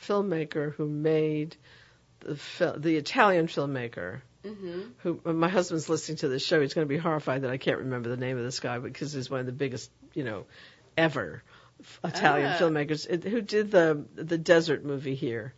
[0.00, 1.56] filmmaker who made
[2.20, 4.20] the fil- the Italian filmmaker?
[4.44, 6.60] hmm who my husband's listening to this show.
[6.60, 9.12] He's going to be horrified that I can't remember the name of this guy because
[9.12, 10.46] he's one of the biggest, you know,
[10.96, 11.42] ever
[12.04, 12.56] Italian Ah.
[12.58, 13.08] filmmakers.
[13.08, 15.52] It, who did the the desert movie here?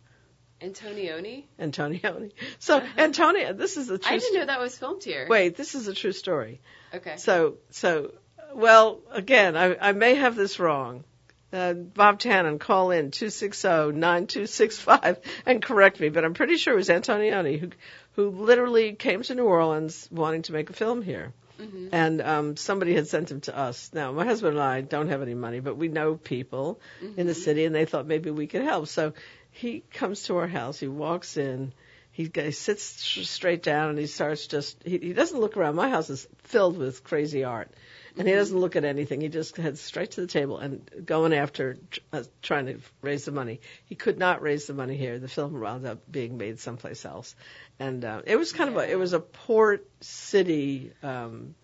[0.61, 1.45] Antonioni.
[1.59, 2.31] Antonioni.
[2.59, 4.09] So Antonia, this is a true.
[4.11, 5.27] I didn't sto- know that was filmed here.
[5.29, 6.59] Wait, this is a true story.
[6.93, 7.15] Okay.
[7.17, 8.11] So, so,
[8.53, 11.03] well, again, I, I may have this wrong.
[11.51, 16.89] Uh, Bob Tannen, call in 260-9265 and correct me, but I'm pretty sure it was
[16.89, 17.69] Antonioni who,
[18.15, 21.33] who literally came to New Orleans wanting to make a film here.
[21.59, 23.91] hmm And um, somebody had sent him to us.
[23.93, 26.79] Now, my husband and I don't have any money, but we know people
[27.17, 28.87] in the city, and they thought maybe we could help.
[28.87, 29.13] So
[29.51, 30.79] he comes to our house.
[30.79, 31.73] He walks in.
[32.11, 34.77] He, g- he sits straight down, and he starts just.
[34.83, 35.75] He, he doesn't look around.
[35.75, 37.69] My house is filled with crazy art,
[38.19, 39.21] and he doesn't look at anything.
[39.21, 41.77] He just heads straight to the table and going after
[42.11, 43.61] uh, trying to raise the money.
[43.85, 45.17] He could not raise the money here.
[45.19, 47.33] The film wound up being made someplace else,
[47.79, 48.91] and uh, it was kind of a.
[48.91, 50.91] It was a port city.
[51.01, 51.55] Um,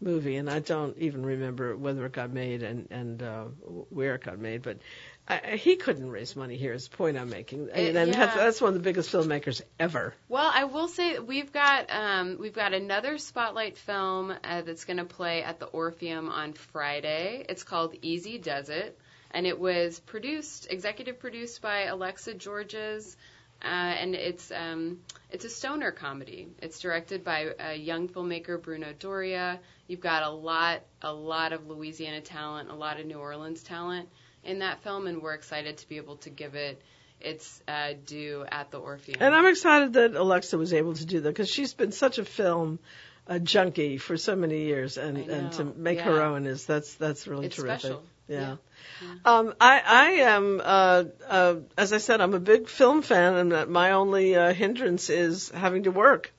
[0.00, 3.44] movie, and I don't even remember whether it got made and and uh,
[3.88, 4.62] where it got made.
[4.62, 4.78] But
[5.26, 6.74] I, he couldn't raise money here.
[6.74, 8.34] Is the point I'm making, and, Uh, and that's, yeah.
[8.44, 10.14] that's one of the biggest filmmakers ever.
[10.28, 14.98] Well, I will say we've got um, we've got another spotlight film uh, that's going
[14.98, 17.46] to play at the Orpheum on Friday.
[17.48, 18.98] It's called Easy Does It,
[19.30, 23.16] and it was produced, executive produced by Alexa Georges,
[23.62, 24.98] uh, and it's um,
[25.30, 26.48] it's a stoner comedy.
[26.60, 29.58] It's directed by a young filmmaker Bruno Doria.
[29.88, 34.10] You've got a lot a lot of Louisiana talent, a lot of New Orleans talent
[34.44, 36.80] in that film, and we're excited to be able to give it
[37.20, 39.18] its uh, due at the Orpheum.
[39.20, 42.24] And I'm excited that Alexa was able to do that because she's been such a
[42.24, 42.78] film.
[43.26, 46.96] A junkie for so many years, and, and to know, make her own is that's
[46.96, 47.80] that's really It's terrific.
[47.80, 48.02] special.
[48.28, 48.56] Yeah.
[49.00, 49.14] Yeah.
[49.24, 53.52] Um, I, I am, uh, uh, as I said, I'm a big film fan, and
[53.52, 56.34] that my only uh, hindrance is having to work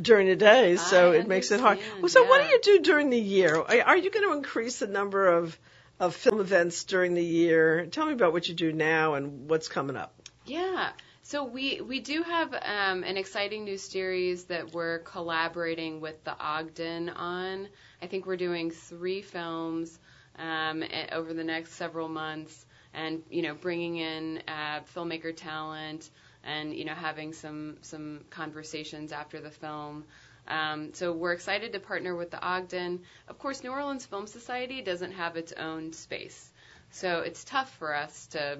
[0.00, 1.78] during the day, so I it makes it hard.
[2.00, 3.56] Well, so what do you do during the year?
[3.56, 5.58] Are, are you going to increase the number of
[6.00, 7.86] of film events during the year?
[7.86, 10.14] Tell me about what you do now and what's coming up.
[10.46, 10.90] Yeah.
[11.22, 16.36] So we we do have um, an exciting new series that we're collaborating with the
[16.36, 17.68] Ogden on.
[18.02, 19.96] I think we're doing three films
[20.38, 20.82] um,
[21.12, 26.10] over the next several months, and you know, bringing in uh, filmmaker talent,
[26.42, 30.04] and you know, having some some conversations after the film.
[30.48, 33.00] Um, so we're excited to partner with the Ogden.
[33.28, 36.50] Of course, New Orleans Film Society doesn't have its own space,
[36.90, 38.58] so it's tough for us to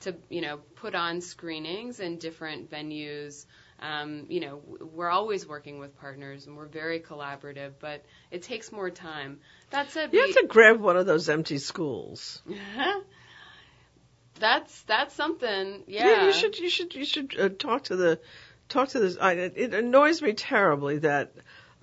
[0.00, 3.46] to you know put on screenings in different venues.
[3.80, 4.60] Um, you know,
[4.92, 9.40] we're always working with partners and we're very collaborative, but it takes more time.
[9.70, 12.40] That said, You we, have to grab one of those empty schools.
[14.38, 15.82] that's that's something.
[15.88, 18.20] Yeah, you should you should you should uh, talk to the
[18.72, 19.16] talk to this.
[19.20, 21.32] I, it annoys me terribly that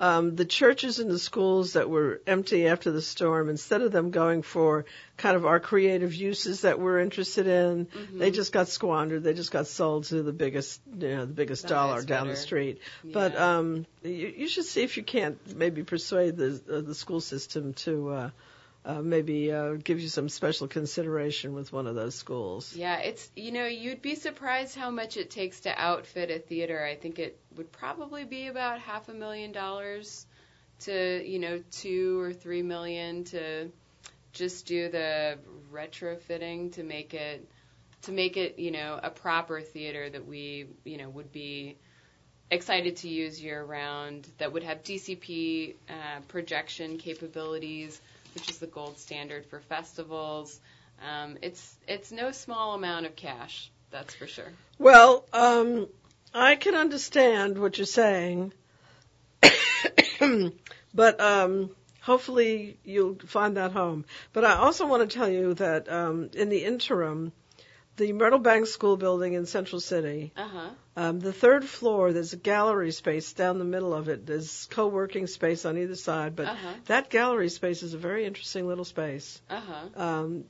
[0.02, 4.12] um, the churches and the schools that were empty after the storm, instead of them
[4.12, 4.86] going for
[5.17, 8.19] kind of our creative uses that we're interested in, Mm-hmm.
[8.19, 9.23] they just got squandered.
[9.23, 12.38] They just got sold to the biggest you know the biggest The dollar down the
[12.38, 12.80] street.
[13.04, 17.21] But um, you, you should see if you can't maybe persuade the uh, the school
[17.21, 18.10] system to.
[18.10, 18.30] Uh,
[19.04, 22.75] maybe uh, give you some special consideration with one of those schools.
[22.75, 26.84] Yeah, it's you know you'd be surprised how much it takes to outfit a theater.
[26.84, 30.25] I think it would probably be about half a million dollars
[30.82, 33.69] to you know two or three million to
[34.32, 35.38] just do the
[35.71, 37.49] retrofitting to make it
[38.04, 41.78] to make it you know a proper theater that we you know would be
[42.52, 45.93] excited to use year round that would have DCP uh,
[46.28, 48.02] projection capabilities,
[48.39, 50.60] which is the gold standard for festivals.
[51.06, 54.52] Um, it's it's no small amount of cash, that's for sure.
[54.78, 55.88] Well, um,
[56.34, 58.54] I can understand what you're saying,
[60.93, 61.71] but um,
[62.02, 64.06] hopefully you'll find that home.
[64.32, 67.34] But I also want to tell you that um, in the interim,
[68.00, 70.70] the Myrtle Bank School building in Central City, Uh huh.
[70.96, 74.26] um, the third floor, there's a gallery space down the middle of it.
[74.26, 76.74] There's co-working space on either side, but Uh huh.
[76.86, 79.42] that gallery space is a very interesting little space.
[79.50, 79.86] Uh huh.
[80.08, 80.46] Um,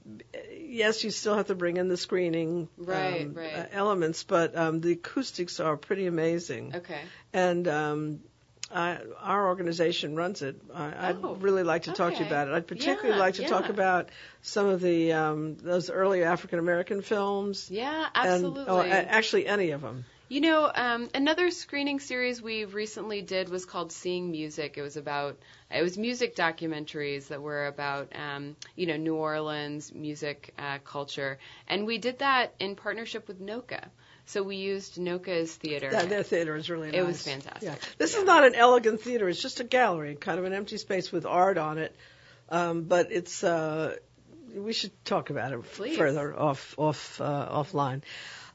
[0.56, 3.56] yes, you still have to bring in the screening Right, um, right.
[3.56, 6.76] uh, elements, but um, the acoustics are pretty amazing.
[6.76, 7.02] Okay.
[7.34, 7.68] And
[8.72, 10.56] I, our organization runs it.
[10.74, 12.54] I, Oh, I'd really like to talk to you about it.
[12.54, 14.10] I'd particularly Yeah, like to talk about
[14.42, 17.70] some of the um, those early African American films.
[17.70, 18.68] Yeah, And, absolutely.
[18.68, 20.06] oh, actually, any of them.
[20.28, 24.78] You know, um, another screening series we recently did was called Seeing Music.
[24.78, 25.40] It was about
[25.72, 31.40] it was music documentaries that were about um, you know New Orleans music uh, culture,
[31.68, 33.90] and we did that in partnership with NOCCA.
[34.30, 35.90] So we used NOCCA's theater.
[35.92, 37.00] Yeah, their theater is really nice.
[37.00, 37.64] It was fantastic.
[37.64, 37.76] Yeah.
[37.98, 38.20] This Yeah.
[38.20, 39.28] is not an elegant theater.
[39.28, 41.96] It's just a gallery, kind of an empty space with art on it.
[42.50, 43.96] Um, but it's uh,
[44.56, 45.98] we should talk about it Please.
[45.98, 48.04] further off off uh, offline.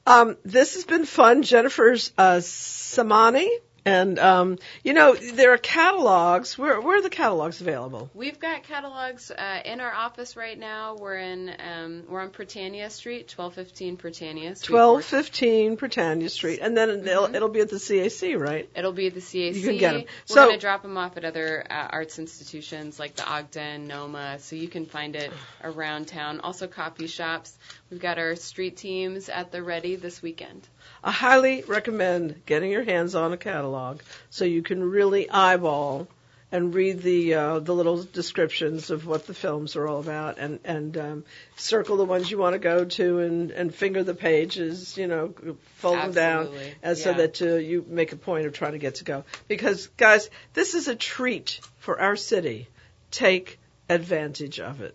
[0.06, 1.42] Um, this has been fun.
[1.42, 3.48] Jennifer's uh, Samani.
[3.86, 6.56] And um, you know there are catalogs.
[6.56, 8.08] Where where are the catalogs available?
[8.14, 10.96] We've got catalogs uh, in our office right now.
[10.96, 14.74] We're in um, we're on Prytania Street, twelve fifteen Prytania Street.
[14.74, 17.08] Twelve fifteen Prytania Street, and then Mm-hmm.
[17.08, 18.68] it'll, it'll be at the CAC, right?
[18.74, 19.54] It'll be at the CAC.
[19.54, 20.00] You can get 'em.
[20.02, 23.86] We're So- going to drop them off at other uh, arts institutions like the Ogden,
[23.86, 25.30] Noma, so you can find it
[25.62, 26.40] around town.
[26.40, 27.56] Also, coffee shops.
[27.90, 30.66] We've got our street teams at the ready this weekend.
[31.02, 36.08] I highly recommend getting your hands on a catalog so you can really eyeball
[36.54, 40.60] and read the uh, the little descriptions of what the films are all about, and
[40.64, 41.24] and um,
[41.56, 45.34] circle the ones you want to go to, and and finger the pages, you know,
[45.78, 46.74] fold them down, Absolutely.
[46.80, 49.24] and so that uh, you make a point of trying to get to go.
[49.48, 52.68] Because guys, this is a treat for our city.
[53.10, 54.94] Take advantage of it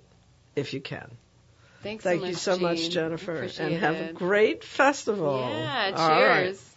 [0.55, 1.11] if you can.
[1.81, 5.47] Thanks Thank so much, you so much, Jennifer, Appreciate and have a great festival.
[5.49, 6.43] Yeah, All right.
[6.45, 6.75] cheers.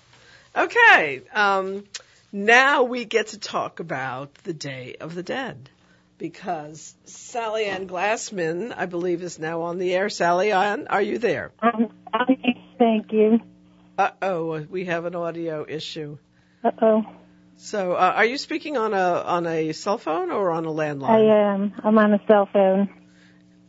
[0.55, 1.85] Okay, um,
[2.31, 5.71] now we get to talk about the Day of the Dead
[6.19, 10.09] because Sally Ann Glassman, I believe, is now on the air.
[10.09, 11.51] Sally Ann, are you there?
[11.61, 12.37] Um, I
[12.79, 13.41] thank you.
[13.99, 16.17] Uh oh, we have an audio issue.
[16.62, 17.07] Uh oh.
[17.57, 21.11] So, uh, are you speaking on a on a cell phone or on a landline?
[21.11, 21.73] I am.
[21.83, 22.88] I'm on a cell phone.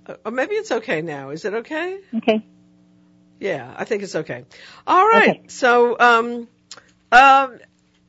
[0.05, 1.29] Uh, maybe it's okay now.
[1.29, 1.99] Is it okay?
[2.17, 2.45] Okay.
[3.39, 4.45] Yeah, I think it's okay.
[4.87, 5.29] All right.
[5.29, 5.41] Okay.
[5.47, 6.47] So, um,
[7.11, 7.59] um,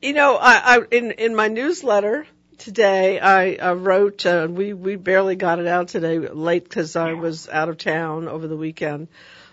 [0.01, 2.27] you know, I, I in in my newsletter
[2.59, 4.27] today, I, I wrote.
[4.27, 8.29] Uh, we we barely got it out today, late because I was out of town
[8.29, 9.09] over the weekend.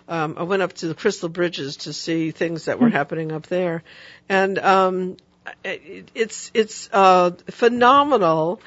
[0.08, 3.48] Um, I went up to the Crystal Bridges to see things that were happening up
[3.48, 3.84] there,
[4.28, 5.18] and um,
[5.64, 8.62] it, it's it's uh, phenomenal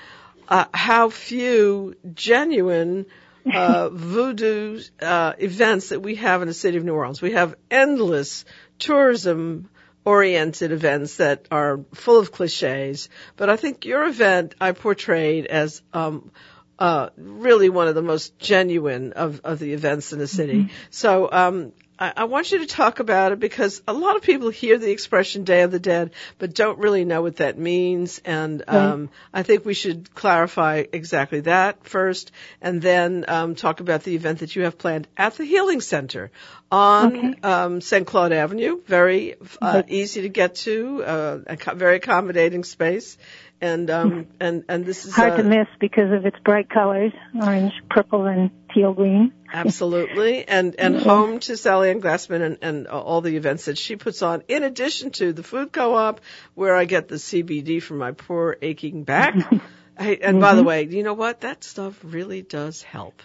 [0.48, 3.06] uh, how few genuine
[3.52, 7.20] uh, voodoo uh, events that we have in the city of New Orleans.
[7.20, 8.44] We have endless
[8.78, 9.68] tourism
[10.04, 15.82] oriented events that are full of cliches, but I think your event I portrayed as
[15.92, 16.30] um,
[16.78, 20.70] uh, really one of the most genuine of, of the events in the city.
[20.90, 24.50] So um, I, I want you to talk about it because a lot of people
[24.50, 28.20] hear the expression Day of the Dead, but don't really know what that means.
[28.24, 34.02] And um, I think we should clarify exactly that first, and then um, talk about
[34.02, 36.30] the event that you have planned at the Healing Center
[36.70, 37.34] on Okay.
[37.42, 38.06] um, St.
[38.06, 38.80] Claude Avenue.
[38.86, 39.94] Very uh, Okay.
[39.94, 43.16] easy to get to, uh, a co- very accommodating space.
[43.64, 47.12] And um and and this is Hard uh, to miss because of its bright colors,
[47.34, 49.32] orange, purple, and teal green.
[49.50, 53.96] Absolutely, and and home to Sally Ann Glassman and, and all the events that she
[53.96, 56.20] puts on, in addition to the food co-op,
[56.54, 59.34] where I get the CBD for my poor aching back.
[59.96, 61.42] Hey, and by the way, you know what?
[61.42, 63.22] That stuff really does help.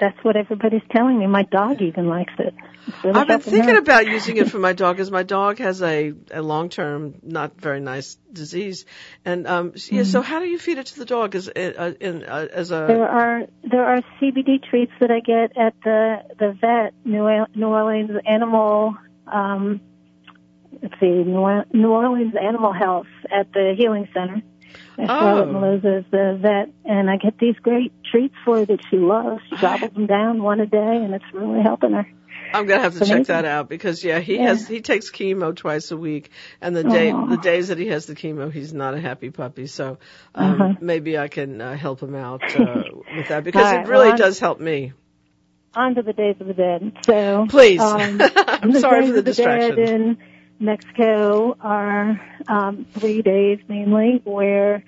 [0.00, 1.26] That's what everybody's telling me.
[1.26, 2.54] My dog even likes it.
[3.04, 6.12] Really I've been thinking about using it for my dog, as my dog has a,
[6.32, 8.84] a long-term, not very nice disease.
[9.24, 11.34] And um, yeah, so how do you feed it to the dog?
[11.36, 15.56] As uh, in uh, as a There are there are CBD treats that I get
[15.56, 18.96] at the the vet New New Orleans Animal.
[19.26, 19.80] Um,
[20.82, 24.42] let's see, New Orleans Animal Health at the Healing Center.
[24.98, 25.74] And Charlotte Oh.
[25.74, 29.40] Is the vet, and I get these great treats for her that she loves.
[29.48, 32.06] She gobbles them down one a day, and it's really helping her.
[32.54, 34.48] I'm gonna have to check that out because yeah, he Yeah.
[34.48, 37.26] has he takes chemo twice a week, and the day Aw.
[37.26, 39.66] the days that he has the chemo, he's not a happy puppy.
[39.66, 39.96] So
[40.34, 40.74] um, Uh-huh.
[40.80, 42.84] maybe I can uh, help him out uh,
[43.16, 44.92] with that because All it really well, does help me.
[45.74, 46.92] On to the Days of the Dead.
[47.06, 50.18] So Please, um, I'm sorry for the the distraction.
[50.62, 54.84] Mexico are um, three days mainly where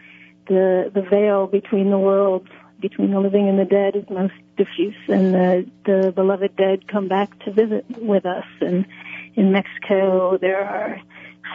[0.47, 2.49] the the veil between the worlds,
[2.81, 7.09] between the living and the dead, is most diffuse, and the the beloved dead come
[7.09, 8.47] back to visit with us.
[8.61, 8.87] And
[9.35, 11.01] in Mexico, there are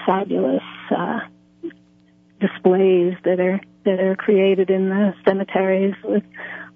[0.05, 1.19] fabulous uh,
[2.39, 6.23] displays that are that are created in the cemeteries with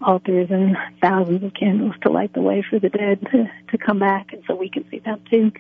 [0.02, 4.00] altars and thousands of candles to light the way for the dead to, to come
[4.00, 5.52] back, and so we can see them too.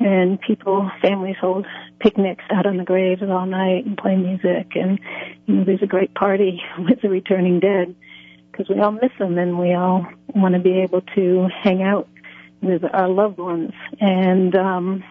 [0.00, 1.66] And people, families hold
[2.00, 4.98] picnics out on the graves all night and play music, and
[5.46, 7.94] you know there's a great party with the returning dead
[8.50, 12.08] because we all miss them and we all want to be able to hang out
[12.60, 13.72] with our loved ones.
[14.00, 15.04] And um,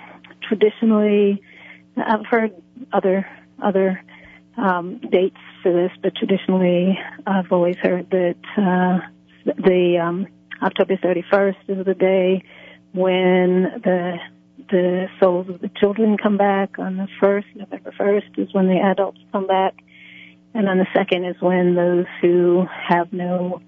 [0.47, 1.41] traditionally,
[1.97, 2.53] I've heard
[2.91, 3.27] other
[3.61, 4.01] other
[4.57, 8.99] um, dates for this, but traditionally, I've always heard that uh,
[9.45, 10.27] the um,
[10.61, 12.43] October 31st is the day
[12.93, 14.17] when the
[14.69, 16.77] the souls of the children come back.
[16.79, 19.75] On the first, November 1st, is when the adults come back,
[20.53, 23.61] and on the second is when those who have no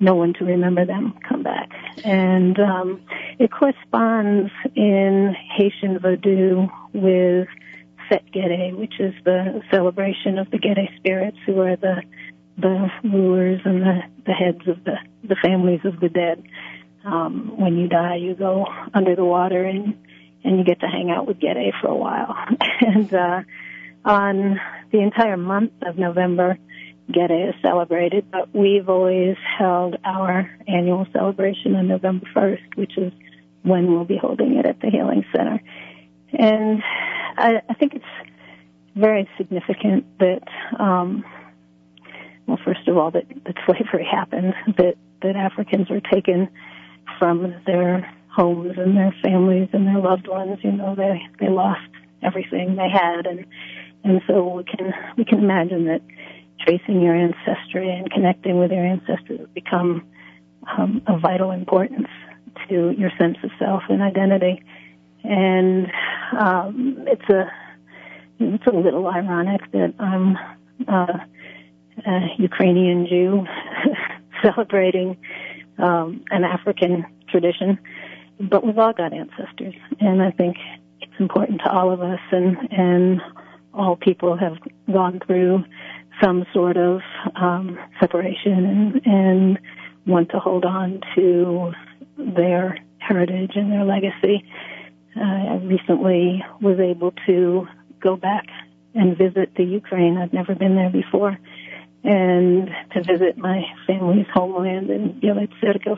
[0.00, 1.70] no one to remember them come back.
[2.04, 3.00] And um,
[3.38, 7.48] it corresponds in Haitian Vodou with
[8.10, 12.02] Fête Gede, which is the celebration of the Gede spirits, who are the
[12.56, 16.42] the rulers and the, the heads of the, the families of the dead.
[17.04, 19.98] Um, when you die, you go under the water and
[20.44, 22.36] and you get to hang out with Gede for a while.
[22.80, 23.42] and uh,
[24.04, 24.60] on
[24.92, 26.58] the entire month of November,
[27.10, 33.12] Gede is celebrated, but we've always held our annual celebration on November 1st, which is
[33.62, 35.60] when we'll be holding it at the Healing Center.
[36.32, 36.82] And
[37.36, 38.04] I, I think it's
[38.94, 40.42] very significant that,
[40.78, 41.24] um,
[42.46, 46.48] well, first of all, that, that slavery happened, that, that Africans were taken
[47.18, 50.58] from their homes and their families and their loved ones.
[50.62, 51.88] You know, they, they lost
[52.22, 53.44] everything they had and,
[54.02, 56.02] and so we can, we can imagine that
[56.60, 60.06] tracing your ancestry and connecting with your ancestors become
[60.76, 62.08] um, of vital importance
[62.68, 64.62] to your sense of self and identity.
[65.22, 65.90] And
[66.38, 67.50] um, it's a
[68.40, 70.36] it's a little ironic that I'm
[70.88, 71.18] uh,
[72.06, 73.46] a Ukrainian Jew
[74.42, 75.16] celebrating
[75.78, 77.78] um, an African tradition,
[78.40, 80.56] but we've all got ancestors, and I think
[81.00, 83.20] it's important to all of us, and and
[83.72, 84.56] all people have
[84.92, 85.64] gone through
[86.22, 87.00] some sort of
[87.34, 89.58] um, separation and, and
[90.06, 91.72] want to hold on to
[92.16, 94.44] their heritage and their legacy.
[95.16, 97.66] Uh, I recently was able to
[98.00, 98.46] go back
[98.94, 100.16] and visit the Ukraine.
[100.18, 101.36] I've never been there before.
[102.04, 105.96] And to visit my family's homeland in Tserkov.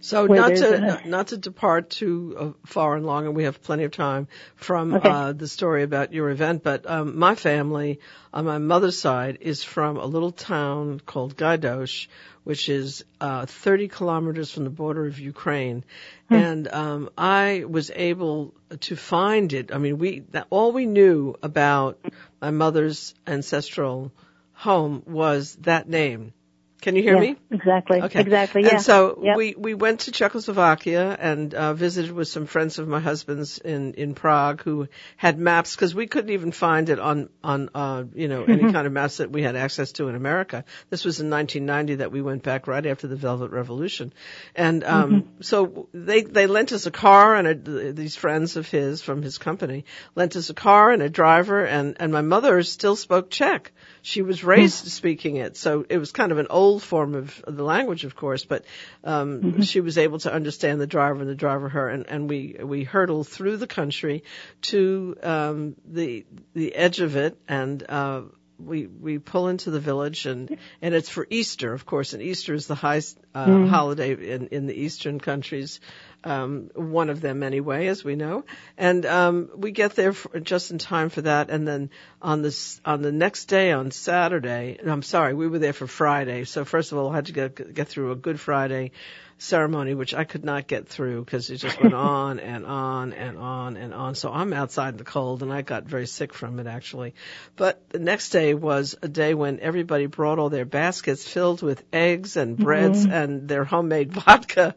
[0.00, 3.62] So not to a, not to depart too uh, far and long, and we have
[3.62, 5.08] plenty of time from okay.
[5.08, 6.62] uh, the story about your event.
[6.62, 8.00] But um, my family
[8.32, 12.06] on my mother's side is from a little town called Gaidosh,
[12.44, 15.84] which is uh, 30 kilometers from the border of Ukraine,
[16.28, 16.34] hmm.
[16.34, 19.74] and um, I was able to find it.
[19.74, 21.98] I mean, we that, all we knew about
[22.40, 24.12] my mother's ancestral
[24.58, 26.32] home was that name.
[26.80, 27.36] Can you hear yeah, me?
[27.50, 28.02] Exactly.
[28.02, 28.20] Okay.
[28.20, 28.62] Exactly.
[28.62, 28.74] Yeah.
[28.74, 29.36] And so yep.
[29.36, 33.94] we we went to Czechoslovakia and uh, visited with some friends of my husband's in
[33.94, 38.28] in Prague who had maps because we couldn't even find it on on uh, you
[38.28, 40.64] know any kind of maps that we had access to in America.
[40.88, 44.12] This was in 1990 that we went back right after the Velvet Revolution,
[44.54, 45.42] and um, mm-hmm.
[45.42, 49.38] so they they lent us a car and a, these friends of his from his
[49.38, 53.72] company lent us a car and a driver and and my mother still spoke Czech.
[54.02, 54.90] She was raised mm-hmm.
[54.90, 58.44] speaking it, so it was kind of an old form of the language, of course,
[58.44, 58.64] but
[59.02, 59.62] um, mm-hmm.
[59.62, 62.84] she was able to understand the driver and the driver her, and, and we we
[62.84, 64.24] hurtled through the country
[64.62, 68.22] to um, the the edge of it, and uh,
[68.58, 72.54] we we pull into the village and and it's for Easter, of course, and Easter
[72.54, 73.68] is the highest uh, mm.
[73.68, 75.80] holiday in in the eastern countries
[76.24, 78.44] um, one of them anyway, as we know.
[78.76, 81.50] And um, we get there for, just in time for that.
[81.50, 81.90] And then
[82.20, 86.44] on this on the next day, on Saturday, I'm sorry, we were there for Friday.
[86.44, 88.92] So first of all, I had to get get through a Good Friday
[89.38, 93.38] ceremony, which I could not get through because it just went on and on and
[93.38, 94.14] on and on.
[94.16, 97.14] So I'm outside in the cold and I got very sick from it actually.
[97.56, 101.84] But the next day was a day when everybody brought all their baskets filled with
[101.92, 103.12] eggs and breads mm-hmm.
[103.12, 104.74] and their homemade vodka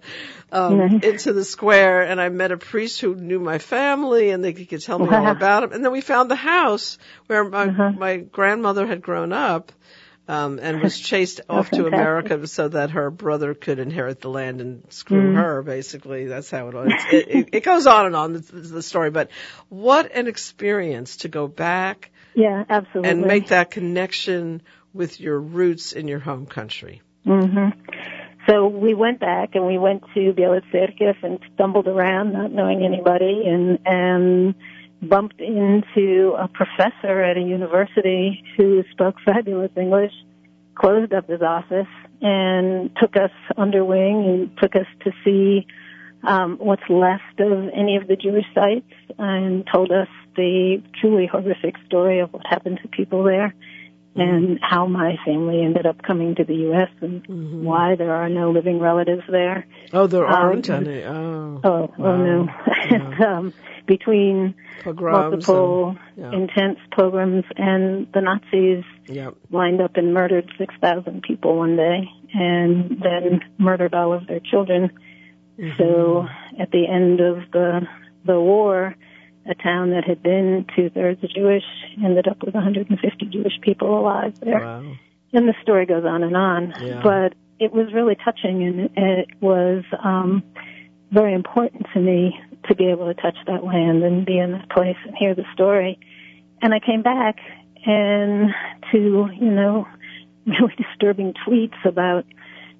[0.52, 1.04] um, mm-hmm.
[1.04, 2.04] into the square.
[2.04, 5.28] And I met a priest who knew my family and they could tell me all
[5.28, 5.74] about him.
[5.74, 7.92] And then we found the house where my, uh-huh.
[7.92, 9.72] my grandmother had grown up
[10.32, 14.62] um, and was chased off to America so that her brother could inherit the land
[14.62, 15.36] and screw mm.
[15.36, 15.62] her.
[15.62, 16.76] Basically, that's how it.
[17.12, 19.30] It, it, it goes on and on the, the story, but
[19.68, 22.12] what an experience to go back.
[22.34, 23.10] Yeah, absolutely.
[23.10, 24.62] And make that connection
[24.94, 27.02] with your roots in your home country.
[27.26, 27.80] Mm-hmm.
[28.48, 33.44] So we went back and we went to Bielets and stumbled around, not knowing anybody,
[33.48, 34.56] and and
[35.02, 40.14] bumped into a professor at a university who spoke fabulous English,
[40.76, 41.88] closed up his office,
[42.22, 45.66] and took us under wing and took us to see
[46.24, 51.76] um, what's left of any of the Jewish sites and told us the truly horrific
[51.88, 53.54] story of what happened to people there
[54.16, 56.90] and how my family ended up coming to the U.S.
[57.00, 57.64] and mm-hmm.
[57.64, 59.66] why there are no living relatives there.
[59.94, 61.04] Oh, there um, aren't any.
[61.04, 62.12] Oh, oh, wow.
[62.12, 62.48] oh no.
[62.92, 63.28] Yeah.
[63.38, 63.54] um,
[63.88, 66.40] between pogroms multiple and, yeah.
[66.40, 69.36] intense pogroms and the Nazis yep.
[69.50, 74.92] lined up and murdered 6,000 people one day and then murdered all of their children.
[75.58, 75.78] Mm-hmm.
[75.78, 76.28] So
[76.60, 77.88] at the end of the
[78.24, 78.96] the war,
[79.50, 81.64] a town that had been two thirds Jewish
[82.04, 84.60] ended up with 150 Jewish people alive there.
[84.60, 84.94] Wow.
[85.34, 86.74] And the story goes on and on.
[86.80, 87.02] Yeah.
[87.04, 90.44] But it was really touching and it was um
[91.12, 94.70] very important to me to be able to touch that land and be in that
[94.70, 96.00] place and hear the story.
[96.62, 97.38] And I came back
[97.86, 98.52] and
[98.92, 99.88] to, you know,
[100.46, 102.26] really disturbing tweets about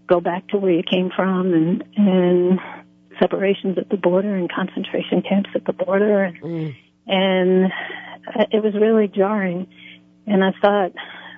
[0.08, 2.60] go back to where you came from and, and
[3.22, 6.24] separations at the border and concentration camps at the border.
[6.24, 6.76] And, mm.
[7.08, 7.72] and
[8.52, 9.68] it was really jarring.
[10.26, 10.94] And I thought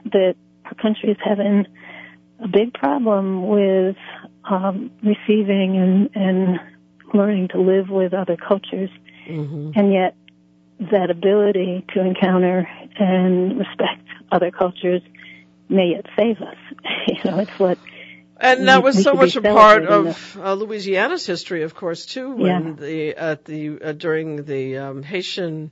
[0.05, 1.65] that our country is having
[2.39, 3.95] a big problem with
[4.49, 6.59] um, receiving and, and
[7.13, 8.89] learning to live with other cultures.
[9.27, 9.71] Mm-hmm.
[9.75, 10.15] And yet
[10.91, 12.67] that ability to encounter
[12.99, 15.01] and respect other cultures
[15.69, 16.57] may yet save us.
[17.07, 17.77] you know, it's what.
[18.43, 22.29] And that was so much a part of uh, Louisiana's history, of course, too.
[22.31, 22.73] When yeah.
[22.73, 25.71] the at the uh, during the um, Haitian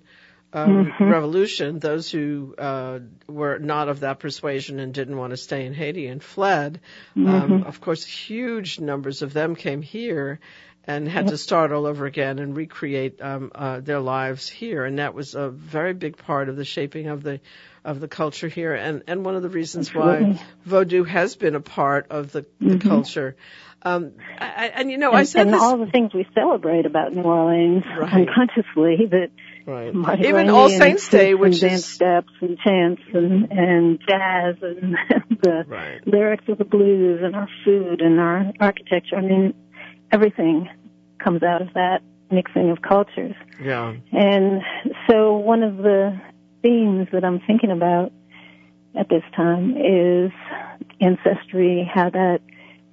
[0.54, 1.04] um, mm-hmm.
[1.04, 5.74] revolution, those who uh, were not of that persuasion and didn't want to stay in
[5.74, 6.80] Haiti and fled,
[7.18, 7.54] um, mm-hmm.
[7.54, 10.40] um, of course, huge numbers of them came here
[10.86, 14.84] and had to start all over again and recreate um, uh, their lives here.
[14.86, 17.40] And that was a very big part of the shaping of the
[17.84, 20.34] of the culture here, and and one of the reasons Absolutely.
[20.34, 22.90] why Vodou has been a part of the, the mm-hmm.
[22.90, 23.36] culture.
[23.84, 26.86] Um, I, and you know, and, I said and this, all the things we celebrate
[26.86, 28.28] about New Orleans right.
[28.28, 29.30] unconsciously that
[29.66, 30.24] right.
[30.24, 34.96] even All Saints Day, which is steps and chants and and jazz and
[35.42, 36.06] the right.
[36.06, 39.16] lyrics of the blues and our food and our architecture.
[39.16, 39.56] I mean,
[40.12, 40.70] everything
[41.18, 43.36] comes out of that mixing of cultures.
[43.62, 43.96] Yeah.
[44.12, 44.62] And
[45.10, 46.20] so one of the
[46.62, 48.12] themes that I'm thinking about
[48.98, 50.32] at this time is
[51.00, 52.42] ancestry, how that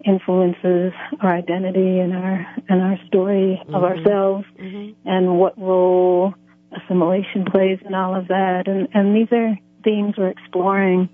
[0.05, 3.75] influences our identity and our and our story mm-hmm.
[3.75, 4.93] of ourselves mm-hmm.
[5.09, 6.35] and what role
[6.73, 11.09] assimilation plays in all of that and and these are themes we're exploring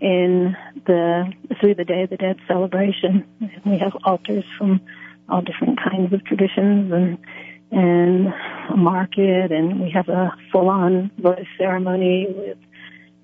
[0.00, 3.26] in the through the Day of the Dead celebration.
[3.64, 4.80] We have altars from
[5.28, 7.18] all different kinds of traditions and
[7.70, 8.28] and
[8.72, 12.58] a market and we have a full on votive ceremony with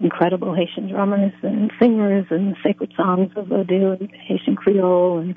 [0.01, 5.35] incredible Haitian drummers and singers and sacred songs of Vodou and Haitian Creole and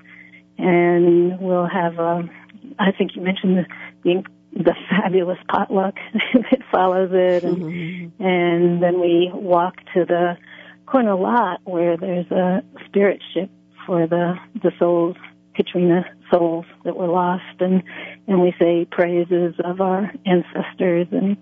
[0.58, 2.30] and we'll have a
[2.78, 3.66] I think you mentioned the
[4.04, 4.24] the,
[4.64, 5.96] the fabulous potluck
[6.34, 8.24] that follows it and mm-hmm.
[8.24, 10.38] and then we walk to the
[10.86, 13.50] corner lot where there's a spirit ship
[13.86, 15.16] for the the souls
[15.56, 17.84] Katrina souls that were lost and
[18.30, 21.36] and we say praises of our ancestors and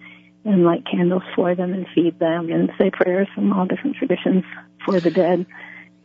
[0.46, 4.46] and light candles for them and feed them and say prayers from all different traditions
[4.86, 5.46] for the dead.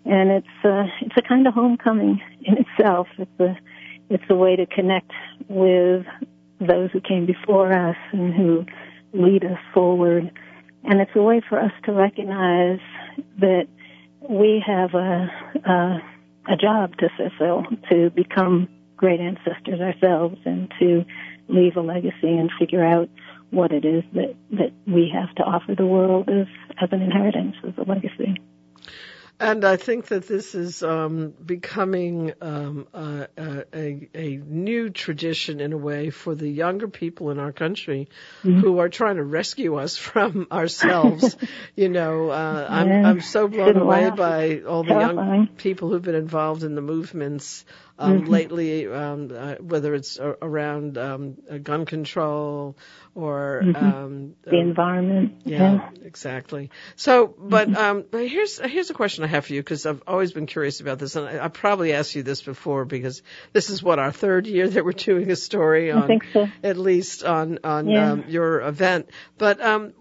[0.04, 3.06] And it's uh it's a kind of homecoming in itself.
[3.16, 3.56] It's a
[4.10, 5.12] it's a way to connect
[5.48, 6.04] with
[6.60, 8.66] those who came before us and who
[9.12, 10.32] lead us forward.
[10.82, 12.80] And it's a way for us to recognize
[13.38, 13.68] that
[14.28, 15.30] we have a,
[15.64, 16.02] a
[16.48, 18.68] a job to fulfill to become
[19.02, 21.04] great ancestors ourselves and to
[21.48, 23.08] leave a legacy and figure out
[23.50, 26.46] what it is that, that we have to offer the world as,
[26.80, 28.36] as an inheritance, as a legacy.
[29.40, 35.72] And I think that this is um, becoming um, a, a, a, new tradition in
[35.72, 38.08] a way for the younger people in our country
[38.44, 38.60] mm-hmm.
[38.60, 41.36] who are trying to rescue us from ourselves.
[41.74, 42.76] you know, uh, yeah.
[42.76, 46.82] I'm, I'm so blown away by all the young people who've been involved in the
[46.82, 47.64] movements
[48.02, 48.30] um, mm-hmm.
[48.30, 52.76] lately, um, uh, whether it's around um, gun control
[53.14, 53.84] or mm-hmm.
[53.84, 55.42] um, the environment.
[55.44, 56.70] Yeah, yeah, exactly.
[56.96, 57.76] So, but mm-hmm.
[57.76, 60.80] um, but here's here's a question I have for you because I've always been curious
[60.80, 63.22] about this, and I, I probably asked you this before because
[63.52, 66.48] this is what our third year that we're doing a story on, so.
[66.62, 68.12] at least on on yeah.
[68.12, 69.10] um, your event.
[69.38, 69.92] But um,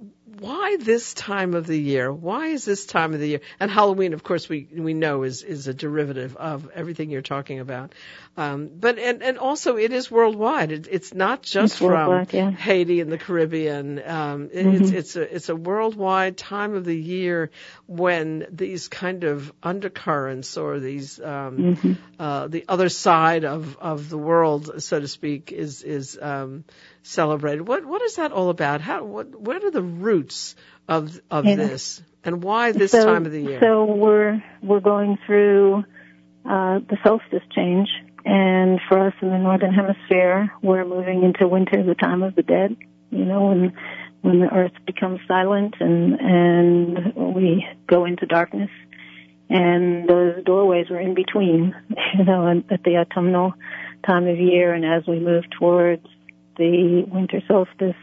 [0.41, 2.11] why this time of the year?
[2.11, 3.41] Why is this time of the year?
[3.59, 7.59] And Halloween, of course, we we know is is a derivative of everything you're talking
[7.59, 7.93] about.
[8.37, 10.71] Um, but and and also it is worldwide.
[10.71, 12.49] It, it's not just it's from yeah.
[12.49, 14.01] Haiti and the Caribbean.
[14.03, 14.83] Um, it, mm-hmm.
[14.83, 17.51] It's it's a it's a worldwide time of the year
[17.85, 21.93] when these kind of undercurrents or these um, mm-hmm.
[22.17, 26.63] uh, the other side of of the world, so to speak, is is um,
[27.03, 27.67] celebrated.
[27.67, 28.81] What what is that all about?
[28.81, 30.55] How what what are the roots
[30.87, 31.55] of of yeah.
[31.55, 33.59] this, and why this so, time of the year?
[33.61, 35.83] So we're we're going through
[36.45, 37.89] uh, the solstice change
[38.25, 42.43] and for us in the northern hemisphere, we're moving into winter, the time of the
[42.43, 42.75] dead.
[43.09, 43.73] You know, when
[44.21, 48.69] when the earth becomes silent and and we go into darkness,
[49.49, 51.75] and those doorways are in between.
[52.13, 53.53] You know, at the autumnal
[54.05, 56.05] time of year, and as we move towards
[56.57, 57.95] the winter solstice,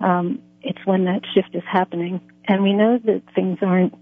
[0.00, 2.20] um, it's when that shift is happening.
[2.46, 3.94] And we know that things aren't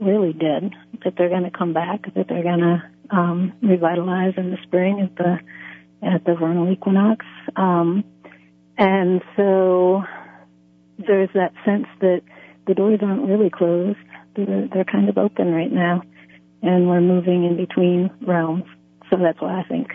[0.00, 0.72] really dead,
[1.04, 5.00] that they're going to come back, that they're going to um, revitalize in the spring
[5.00, 5.38] at the
[6.02, 7.24] at the vernal equinox.
[7.56, 8.04] Um,
[8.76, 10.02] and so
[10.98, 12.22] there's that sense that
[12.66, 13.98] the doors aren't really closed.
[14.36, 16.02] They're, they're kind of open right now.
[16.62, 18.64] And we're moving in between realms.
[19.10, 19.88] So that's why I think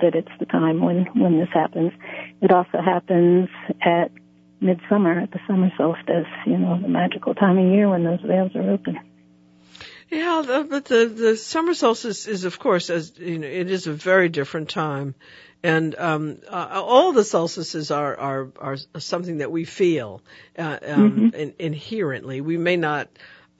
[0.00, 1.92] that it's the time when, when this happens.
[2.40, 3.48] It also happens
[3.80, 4.10] at
[4.60, 8.54] midsummer, at the summer solstice, you know, the magical time of year when those veils
[8.54, 8.98] are open.
[10.10, 13.86] Yeah, the, but the the summer solstice is, of course, as you know, it is
[13.86, 15.14] a very different time,
[15.62, 20.20] and um, uh, all the solstices are are are something that we feel
[20.58, 21.34] uh, um, mm-hmm.
[21.36, 22.40] in, inherently.
[22.40, 23.08] We may not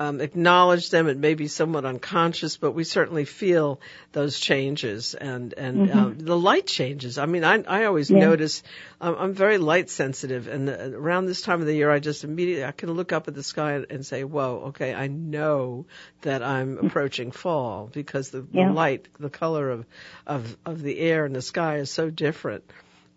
[0.01, 1.09] um, acknowledge them.
[1.09, 3.81] It may be somewhat unconscious, but we certainly feel
[4.13, 5.99] those changes and and mm-hmm.
[5.99, 7.19] um, the light changes.
[7.19, 8.21] I mean, I I always yeah.
[8.21, 8.63] notice
[9.03, 12.25] um, I'm very light sensitive, and uh, around this time of the year, I just
[12.25, 15.85] immediately I can look up at the sky and, say, "Whoa, okay, I know
[16.23, 18.69] that I'm approaching fall because the, yeah.
[18.69, 19.85] the light, the color of
[20.27, 22.65] of of the air and the sky is so different."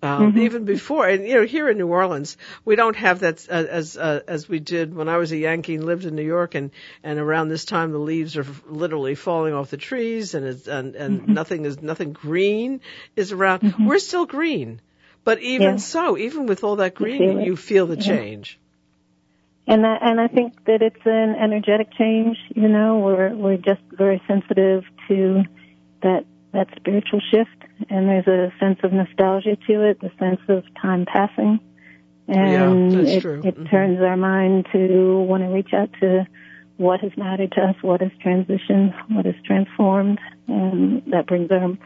[0.04, 0.40] Um, mm-hmm.
[0.40, 2.36] Even before, and you know, here in New Orleans,
[2.66, 5.76] we don't have that uh, as uh, as we did when I was a Yankee
[5.76, 6.72] and lived in New York, and
[7.04, 10.96] and around this time the leaves are literally falling off the trees, and it's, and
[10.96, 11.34] and mm-hmm.
[11.34, 12.82] nothing is nothing green
[13.16, 13.62] is around.
[13.62, 13.86] Mm-hmm.
[13.86, 14.82] We're still green,
[15.24, 15.78] but even yeah.
[15.78, 18.02] so, even with all that green, you feel, you feel the yeah.
[18.02, 18.60] change.
[19.68, 22.38] And I, and I think that it's an energetic change.
[22.54, 25.44] You know, we're we're just very sensitive to
[26.02, 30.64] that that spiritual shift, and there's a sense of nostalgia to it, the sense of
[30.82, 31.60] time passing,
[32.28, 33.66] and yeah, it, it mm-hmm.
[33.66, 36.26] turns our mind to want to reach out to
[36.78, 41.78] what has mattered to us, what has transitioned, what has transformed, and that brings our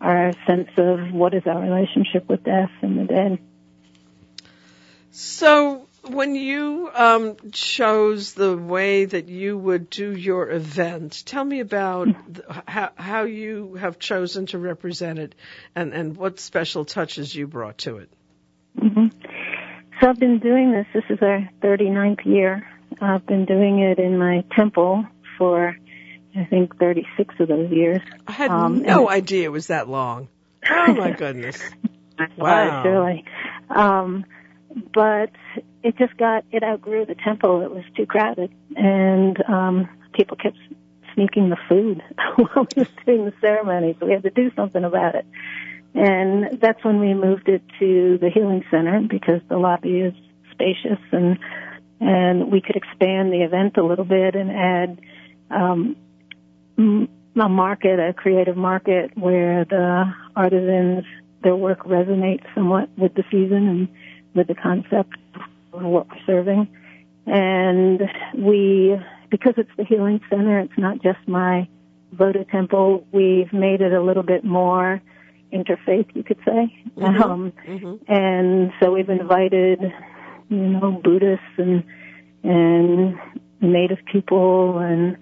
[0.00, 3.38] our sense of what is our relationship with death and the dead.
[5.12, 11.60] So, when you um, chose the way that you would do your event, tell me
[11.60, 12.08] about
[12.66, 15.34] how, how you have chosen to represent it
[15.76, 18.10] and, and what special touches you brought to it.
[18.78, 19.06] Mm-hmm.
[20.00, 20.86] So I've been doing this.
[20.92, 22.66] This is our 39th year.
[23.00, 25.06] I've been doing it in my temple
[25.38, 25.76] for,
[26.36, 28.00] I think, 36 of those years.
[28.26, 30.28] I had um, no idea it was that long.
[30.70, 31.60] Oh my goodness.
[32.38, 32.84] wow.
[32.84, 33.24] surely.
[33.68, 34.24] Um,
[34.94, 35.30] but
[35.82, 37.62] it just got it outgrew the temple.
[37.62, 40.56] It was too crowded, and um, people kept
[41.14, 42.02] sneaking the food
[42.36, 43.96] while we were doing the ceremony.
[43.98, 45.26] So we had to do something about it.
[45.94, 50.14] And that's when we moved it to the healing center because the lobby is
[50.52, 51.38] spacious and
[52.00, 55.00] and we could expand the event a little bit and add
[55.50, 55.96] um,
[56.78, 61.04] a market, a creative market where the artisans
[61.42, 63.88] their work resonates somewhat with the season and
[64.34, 65.16] with the concept
[65.72, 66.68] what we're serving.
[67.26, 68.00] And
[68.36, 68.96] we,
[69.30, 71.68] because it's the healing center, it's not just my
[72.14, 73.06] Vodou temple.
[73.12, 75.00] We've made it a little bit more
[75.52, 76.74] interfaith, you could say.
[76.96, 77.22] Mm-hmm.
[77.22, 78.12] Um, mm-hmm.
[78.12, 79.80] And so we've invited,
[80.48, 81.84] you know, Buddhists and
[82.44, 83.14] and
[83.60, 85.16] Native people, and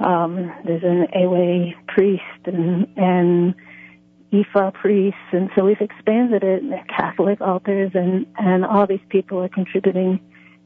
[0.00, 3.54] um, there's an Ewe priest and and
[4.34, 6.62] Ifa priests, and so we've expanded it.
[6.88, 10.20] Catholic altars, and and all these people are contributing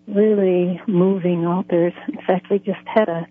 [0.06, 1.92] really moving altars.
[2.08, 3.26] In fact, we just had a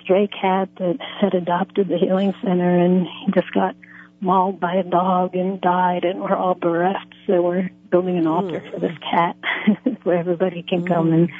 [0.00, 3.74] stray cat that had adopted the healing center, and he just got
[4.20, 7.12] mauled by a dog and died, and we're all bereft.
[7.26, 8.70] So we're building an altar mm.
[8.70, 9.36] for this cat,
[10.04, 10.88] where everybody can mm.
[10.88, 11.30] come and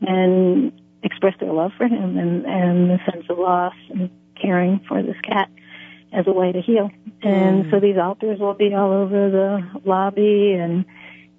[0.00, 4.10] and express their love for him and and the sense of loss and
[4.40, 5.50] caring for this cat
[6.12, 6.90] as a way to heal.
[7.22, 7.70] And mm.
[7.70, 10.84] so these altars will be all over the lobby and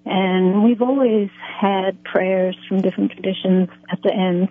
[0.06, 1.28] and we've always
[1.60, 4.48] had prayers from different traditions at the end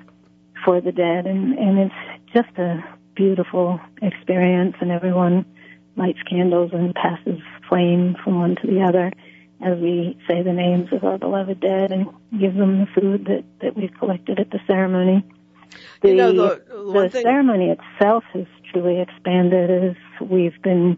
[0.63, 2.83] for the dead and, and it's just a
[3.15, 5.45] beautiful experience and everyone
[5.97, 9.11] lights candles and passes flame from one to the other
[9.61, 12.07] as we say the names of our beloved dead and
[12.39, 15.23] give them the food that, that we've collected at the ceremony.
[16.01, 20.97] The, you know, the, the ceremony itself has truly expanded as we've been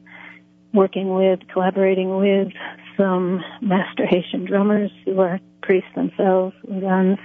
[0.74, 2.50] working with, collaborating with
[2.98, 7.18] some master Haitian drummers who are priests themselves with guns,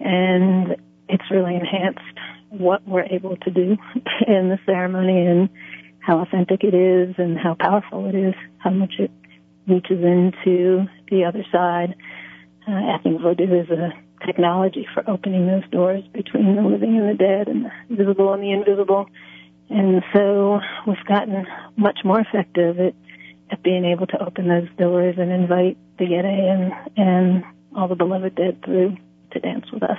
[0.00, 0.76] and
[1.08, 2.00] it's really enhanced
[2.50, 3.76] what we're able to do
[4.26, 5.48] in the ceremony and
[6.00, 9.10] how authentic it is and how powerful it is, how much it
[9.66, 11.94] reaches into the other side.
[12.68, 13.90] Uh, I think Vodou is a
[14.24, 18.42] technology for opening those doors between the living and the dead and the visible and
[18.42, 19.06] the invisible.
[19.68, 21.46] And so we've gotten
[21.76, 22.94] much more effective at,
[23.50, 27.44] at being able to open those doors and invite the Yere and, and
[27.74, 28.96] all the beloved dead through
[29.32, 29.98] to dance with us.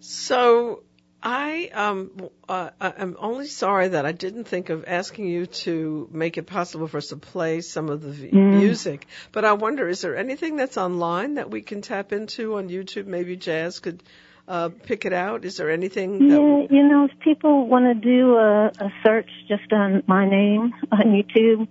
[0.00, 0.82] So
[1.22, 2.10] I um
[2.48, 6.86] uh, I'm only sorry that I didn't think of asking you to make it possible
[6.86, 8.50] for us to play some of the v- Mm.
[8.58, 9.06] music.
[9.32, 13.06] But I wonder, is there anything that's online that we can tap into on YouTube?
[13.06, 14.02] Maybe Jazz could
[14.46, 15.44] uh, pick it out.
[15.44, 16.28] Is there anything?
[16.28, 20.28] That Yeah, you know, if people want to do a, a search just on my
[20.28, 21.66] name on YouTube,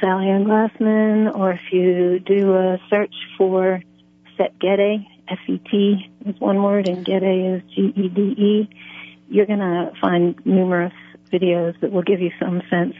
[0.00, 3.80] Sally Ann Glassman, or if you do a search for
[4.36, 8.68] Set Gede, S-E-T is one word, and Gede is G-E-D-E,
[9.28, 10.92] you're going to find numerous
[11.32, 12.94] videos that will give you some sense.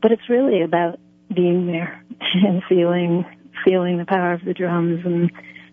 [0.00, 0.98] But it's really about
[1.34, 3.24] being there and feeling
[3.64, 5.30] feeling the power of the drums and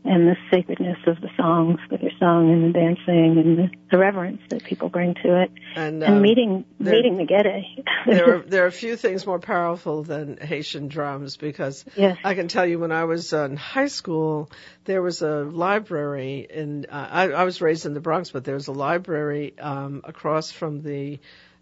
[0.10, 3.98] and the sacredness of the songs that are sung and the dancing and the, the
[3.98, 7.86] reverence that people bring to it and, and um, meeting there- meeting the Gede.
[8.08, 12.18] there are there are a few things more powerful than Haitian drums because yes.
[12.24, 14.50] I can tell you when I was in high school,
[14.86, 16.88] there was a library in.
[16.90, 20.52] Uh, I, I was raised in the Bronx, but there was a library um, across
[20.52, 21.20] from the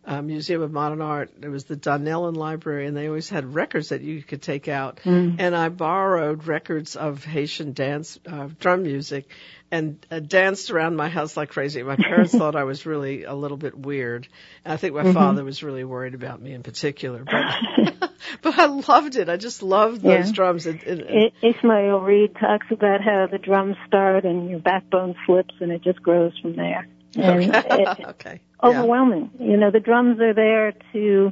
[0.07, 1.31] uh, Museum of Modern Art.
[1.41, 5.01] It was the Donnellan Library, and they always had records that you could take out.
[5.03, 5.35] Mm.
[5.39, 9.27] And I borrowed records of Haitian dance, uh, drum music,
[9.69, 11.83] and uh, danced around my house like crazy.
[11.83, 14.29] My parents thought I was really a little bit weird.
[14.63, 15.13] And I think my Mhm.
[15.13, 17.25] father was really worried about me in particular.
[17.25, 18.09] But,
[18.41, 19.27] but I loved it.
[19.27, 20.31] I just loved those Yeah.
[20.33, 20.67] drums.
[20.67, 25.53] It, it, I- Ishmael Reed talks about how the drums start and your backbone slips
[25.59, 26.87] and it just grows from there.
[27.15, 27.83] And okay.
[27.83, 28.41] it, okay.
[28.63, 28.69] Yeah.
[28.69, 29.31] overwhelming.
[29.39, 31.31] You know, the drums are there to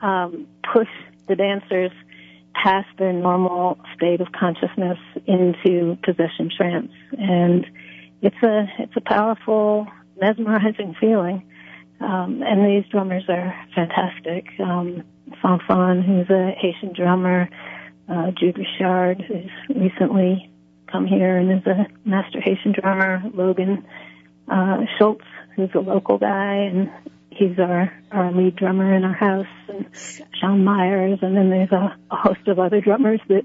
[0.00, 0.88] um, push
[1.28, 1.92] the dancers
[2.54, 7.66] past their normal state of consciousness into possession trance, and
[8.22, 9.86] it's a it's a powerful,
[10.20, 11.42] mesmerizing feeling.
[12.00, 14.48] Um, and these drummers are fantastic.
[14.58, 15.04] Um,
[15.44, 17.48] Fanfan, who's a Haitian drummer,
[18.08, 20.50] uh, Jude Richard, who's recently
[20.90, 23.86] come here and is a master Haitian drummer, Logan
[24.48, 25.26] uh, Shults,
[25.60, 26.90] who's a local guy, and
[27.30, 29.86] he's our, our lead drummer in our house, and
[30.40, 33.44] Sean Myers, and then there's a, a host of other drummers that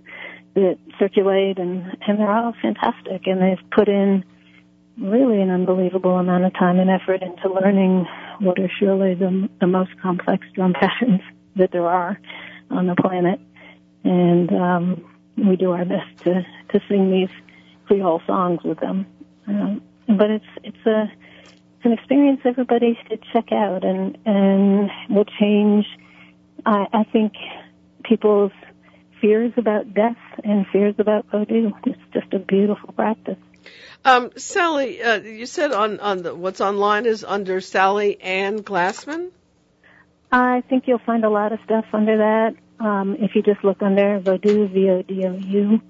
[0.56, 4.24] that circulate, and and they're all fantastic, and they've put in
[4.98, 8.06] really an unbelievable amount of time and effort into learning
[8.40, 11.22] what are surely the the most complex drum patterns
[11.56, 12.20] that there are
[12.72, 13.40] on the planet,
[14.04, 15.06] and um,
[15.38, 17.30] we do our best to to sing these
[17.88, 19.06] Creole songs with them.
[19.48, 21.12] Um, but it's it's a
[21.86, 25.86] an experience everybody should check out and and will change
[26.66, 27.34] I, I think
[28.04, 28.52] people's
[29.22, 31.72] fears about death and fears about voodoo.
[31.86, 33.38] It's just a beautiful practice.
[34.04, 39.32] Um, Sally, uh, you said on on the, what's online is under Sally Ann Glassman.
[40.32, 42.56] I think you'll find a lot of stuff under that.
[42.80, 45.82] Um, if you just look under Vodou, V-O-D-O-U,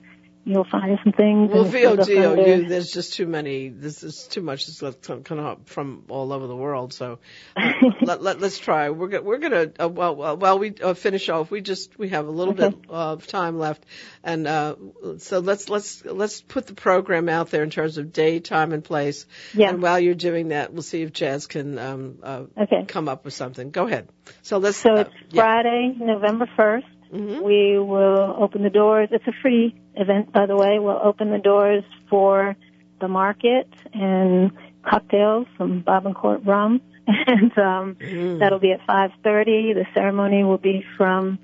[0.45, 1.49] you'll find some things.
[1.51, 3.69] Well, if you there's just too many.
[3.69, 4.67] This is too much.
[4.67, 4.81] It's
[5.23, 6.93] come up from all over the world.
[6.93, 7.19] So
[7.55, 7.71] uh,
[8.01, 8.91] let, let, let's try.
[8.91, 12.09] We're go, we're gonna uh, well well while we uh, finish off, we just we
[12.09, 12.69] have a little Okay.
[12.69, 13.85] bit of time left,
[14.23, 14.75] and uh,
[15.17, 18.83] so let's let's let's put the program out there in terms of day, time, and
[18.83, 19.25] place.
[19.53, 19.69] Yeah.
[19.69, 22.85] And while you're doing that, we'll see if Jazz can um, uh, Okay.
[22.87, 23.71] come up with something.
[23.71, 24.09] Go ahead.
[24.43, 24.77] So let's.
[24.77, 25.41] So uh, it's yeah.
[25.41, 26.83] Friday, November 1st.
[27.15, 27.41] Mhm.
[27.41, 29.09] We will open the doors.
[29.11, 30.79] It's a free event, by the way.
[30.79, 32.55] We'll open the doors for
[32.99, 34.51] the market and
[34.83, 36.81] cocktails from Bob and Court Rum.
[37.07, 38.39] And um, Mm.
[38.39, 39.73] that'll be at 5.30.
[39.75, 41.37] The ceremony will be from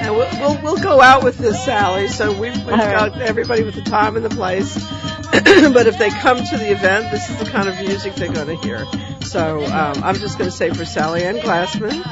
[0.01, 2.09] And we'll, we'll, we'll go out with this, Sally.
[2.09, 3.13] So we've, we've All right.
[3.13, 4.75] got everybody with the time and the place.
[5.31, 8.49] but if they come to the event, this is the kind of music they're going
[8.49, 8.87] to hear.
[9.23, 12.05] So um, I'm just going to say for Sally Ann Glassman,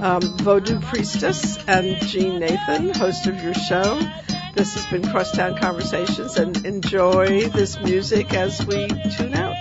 [0.00, 4.00] um, Vodou Priestess and Jeanne Nathan, host of your show.
[4.54, 9.56] This has been Crosstown Conversations, and enjoy this music as we tune out.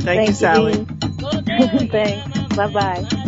[0.00, 0.84] Thank, Thank you, Sally.
[1.88, 2.56] Thanks.
[2.56, 3.26] Bye bye.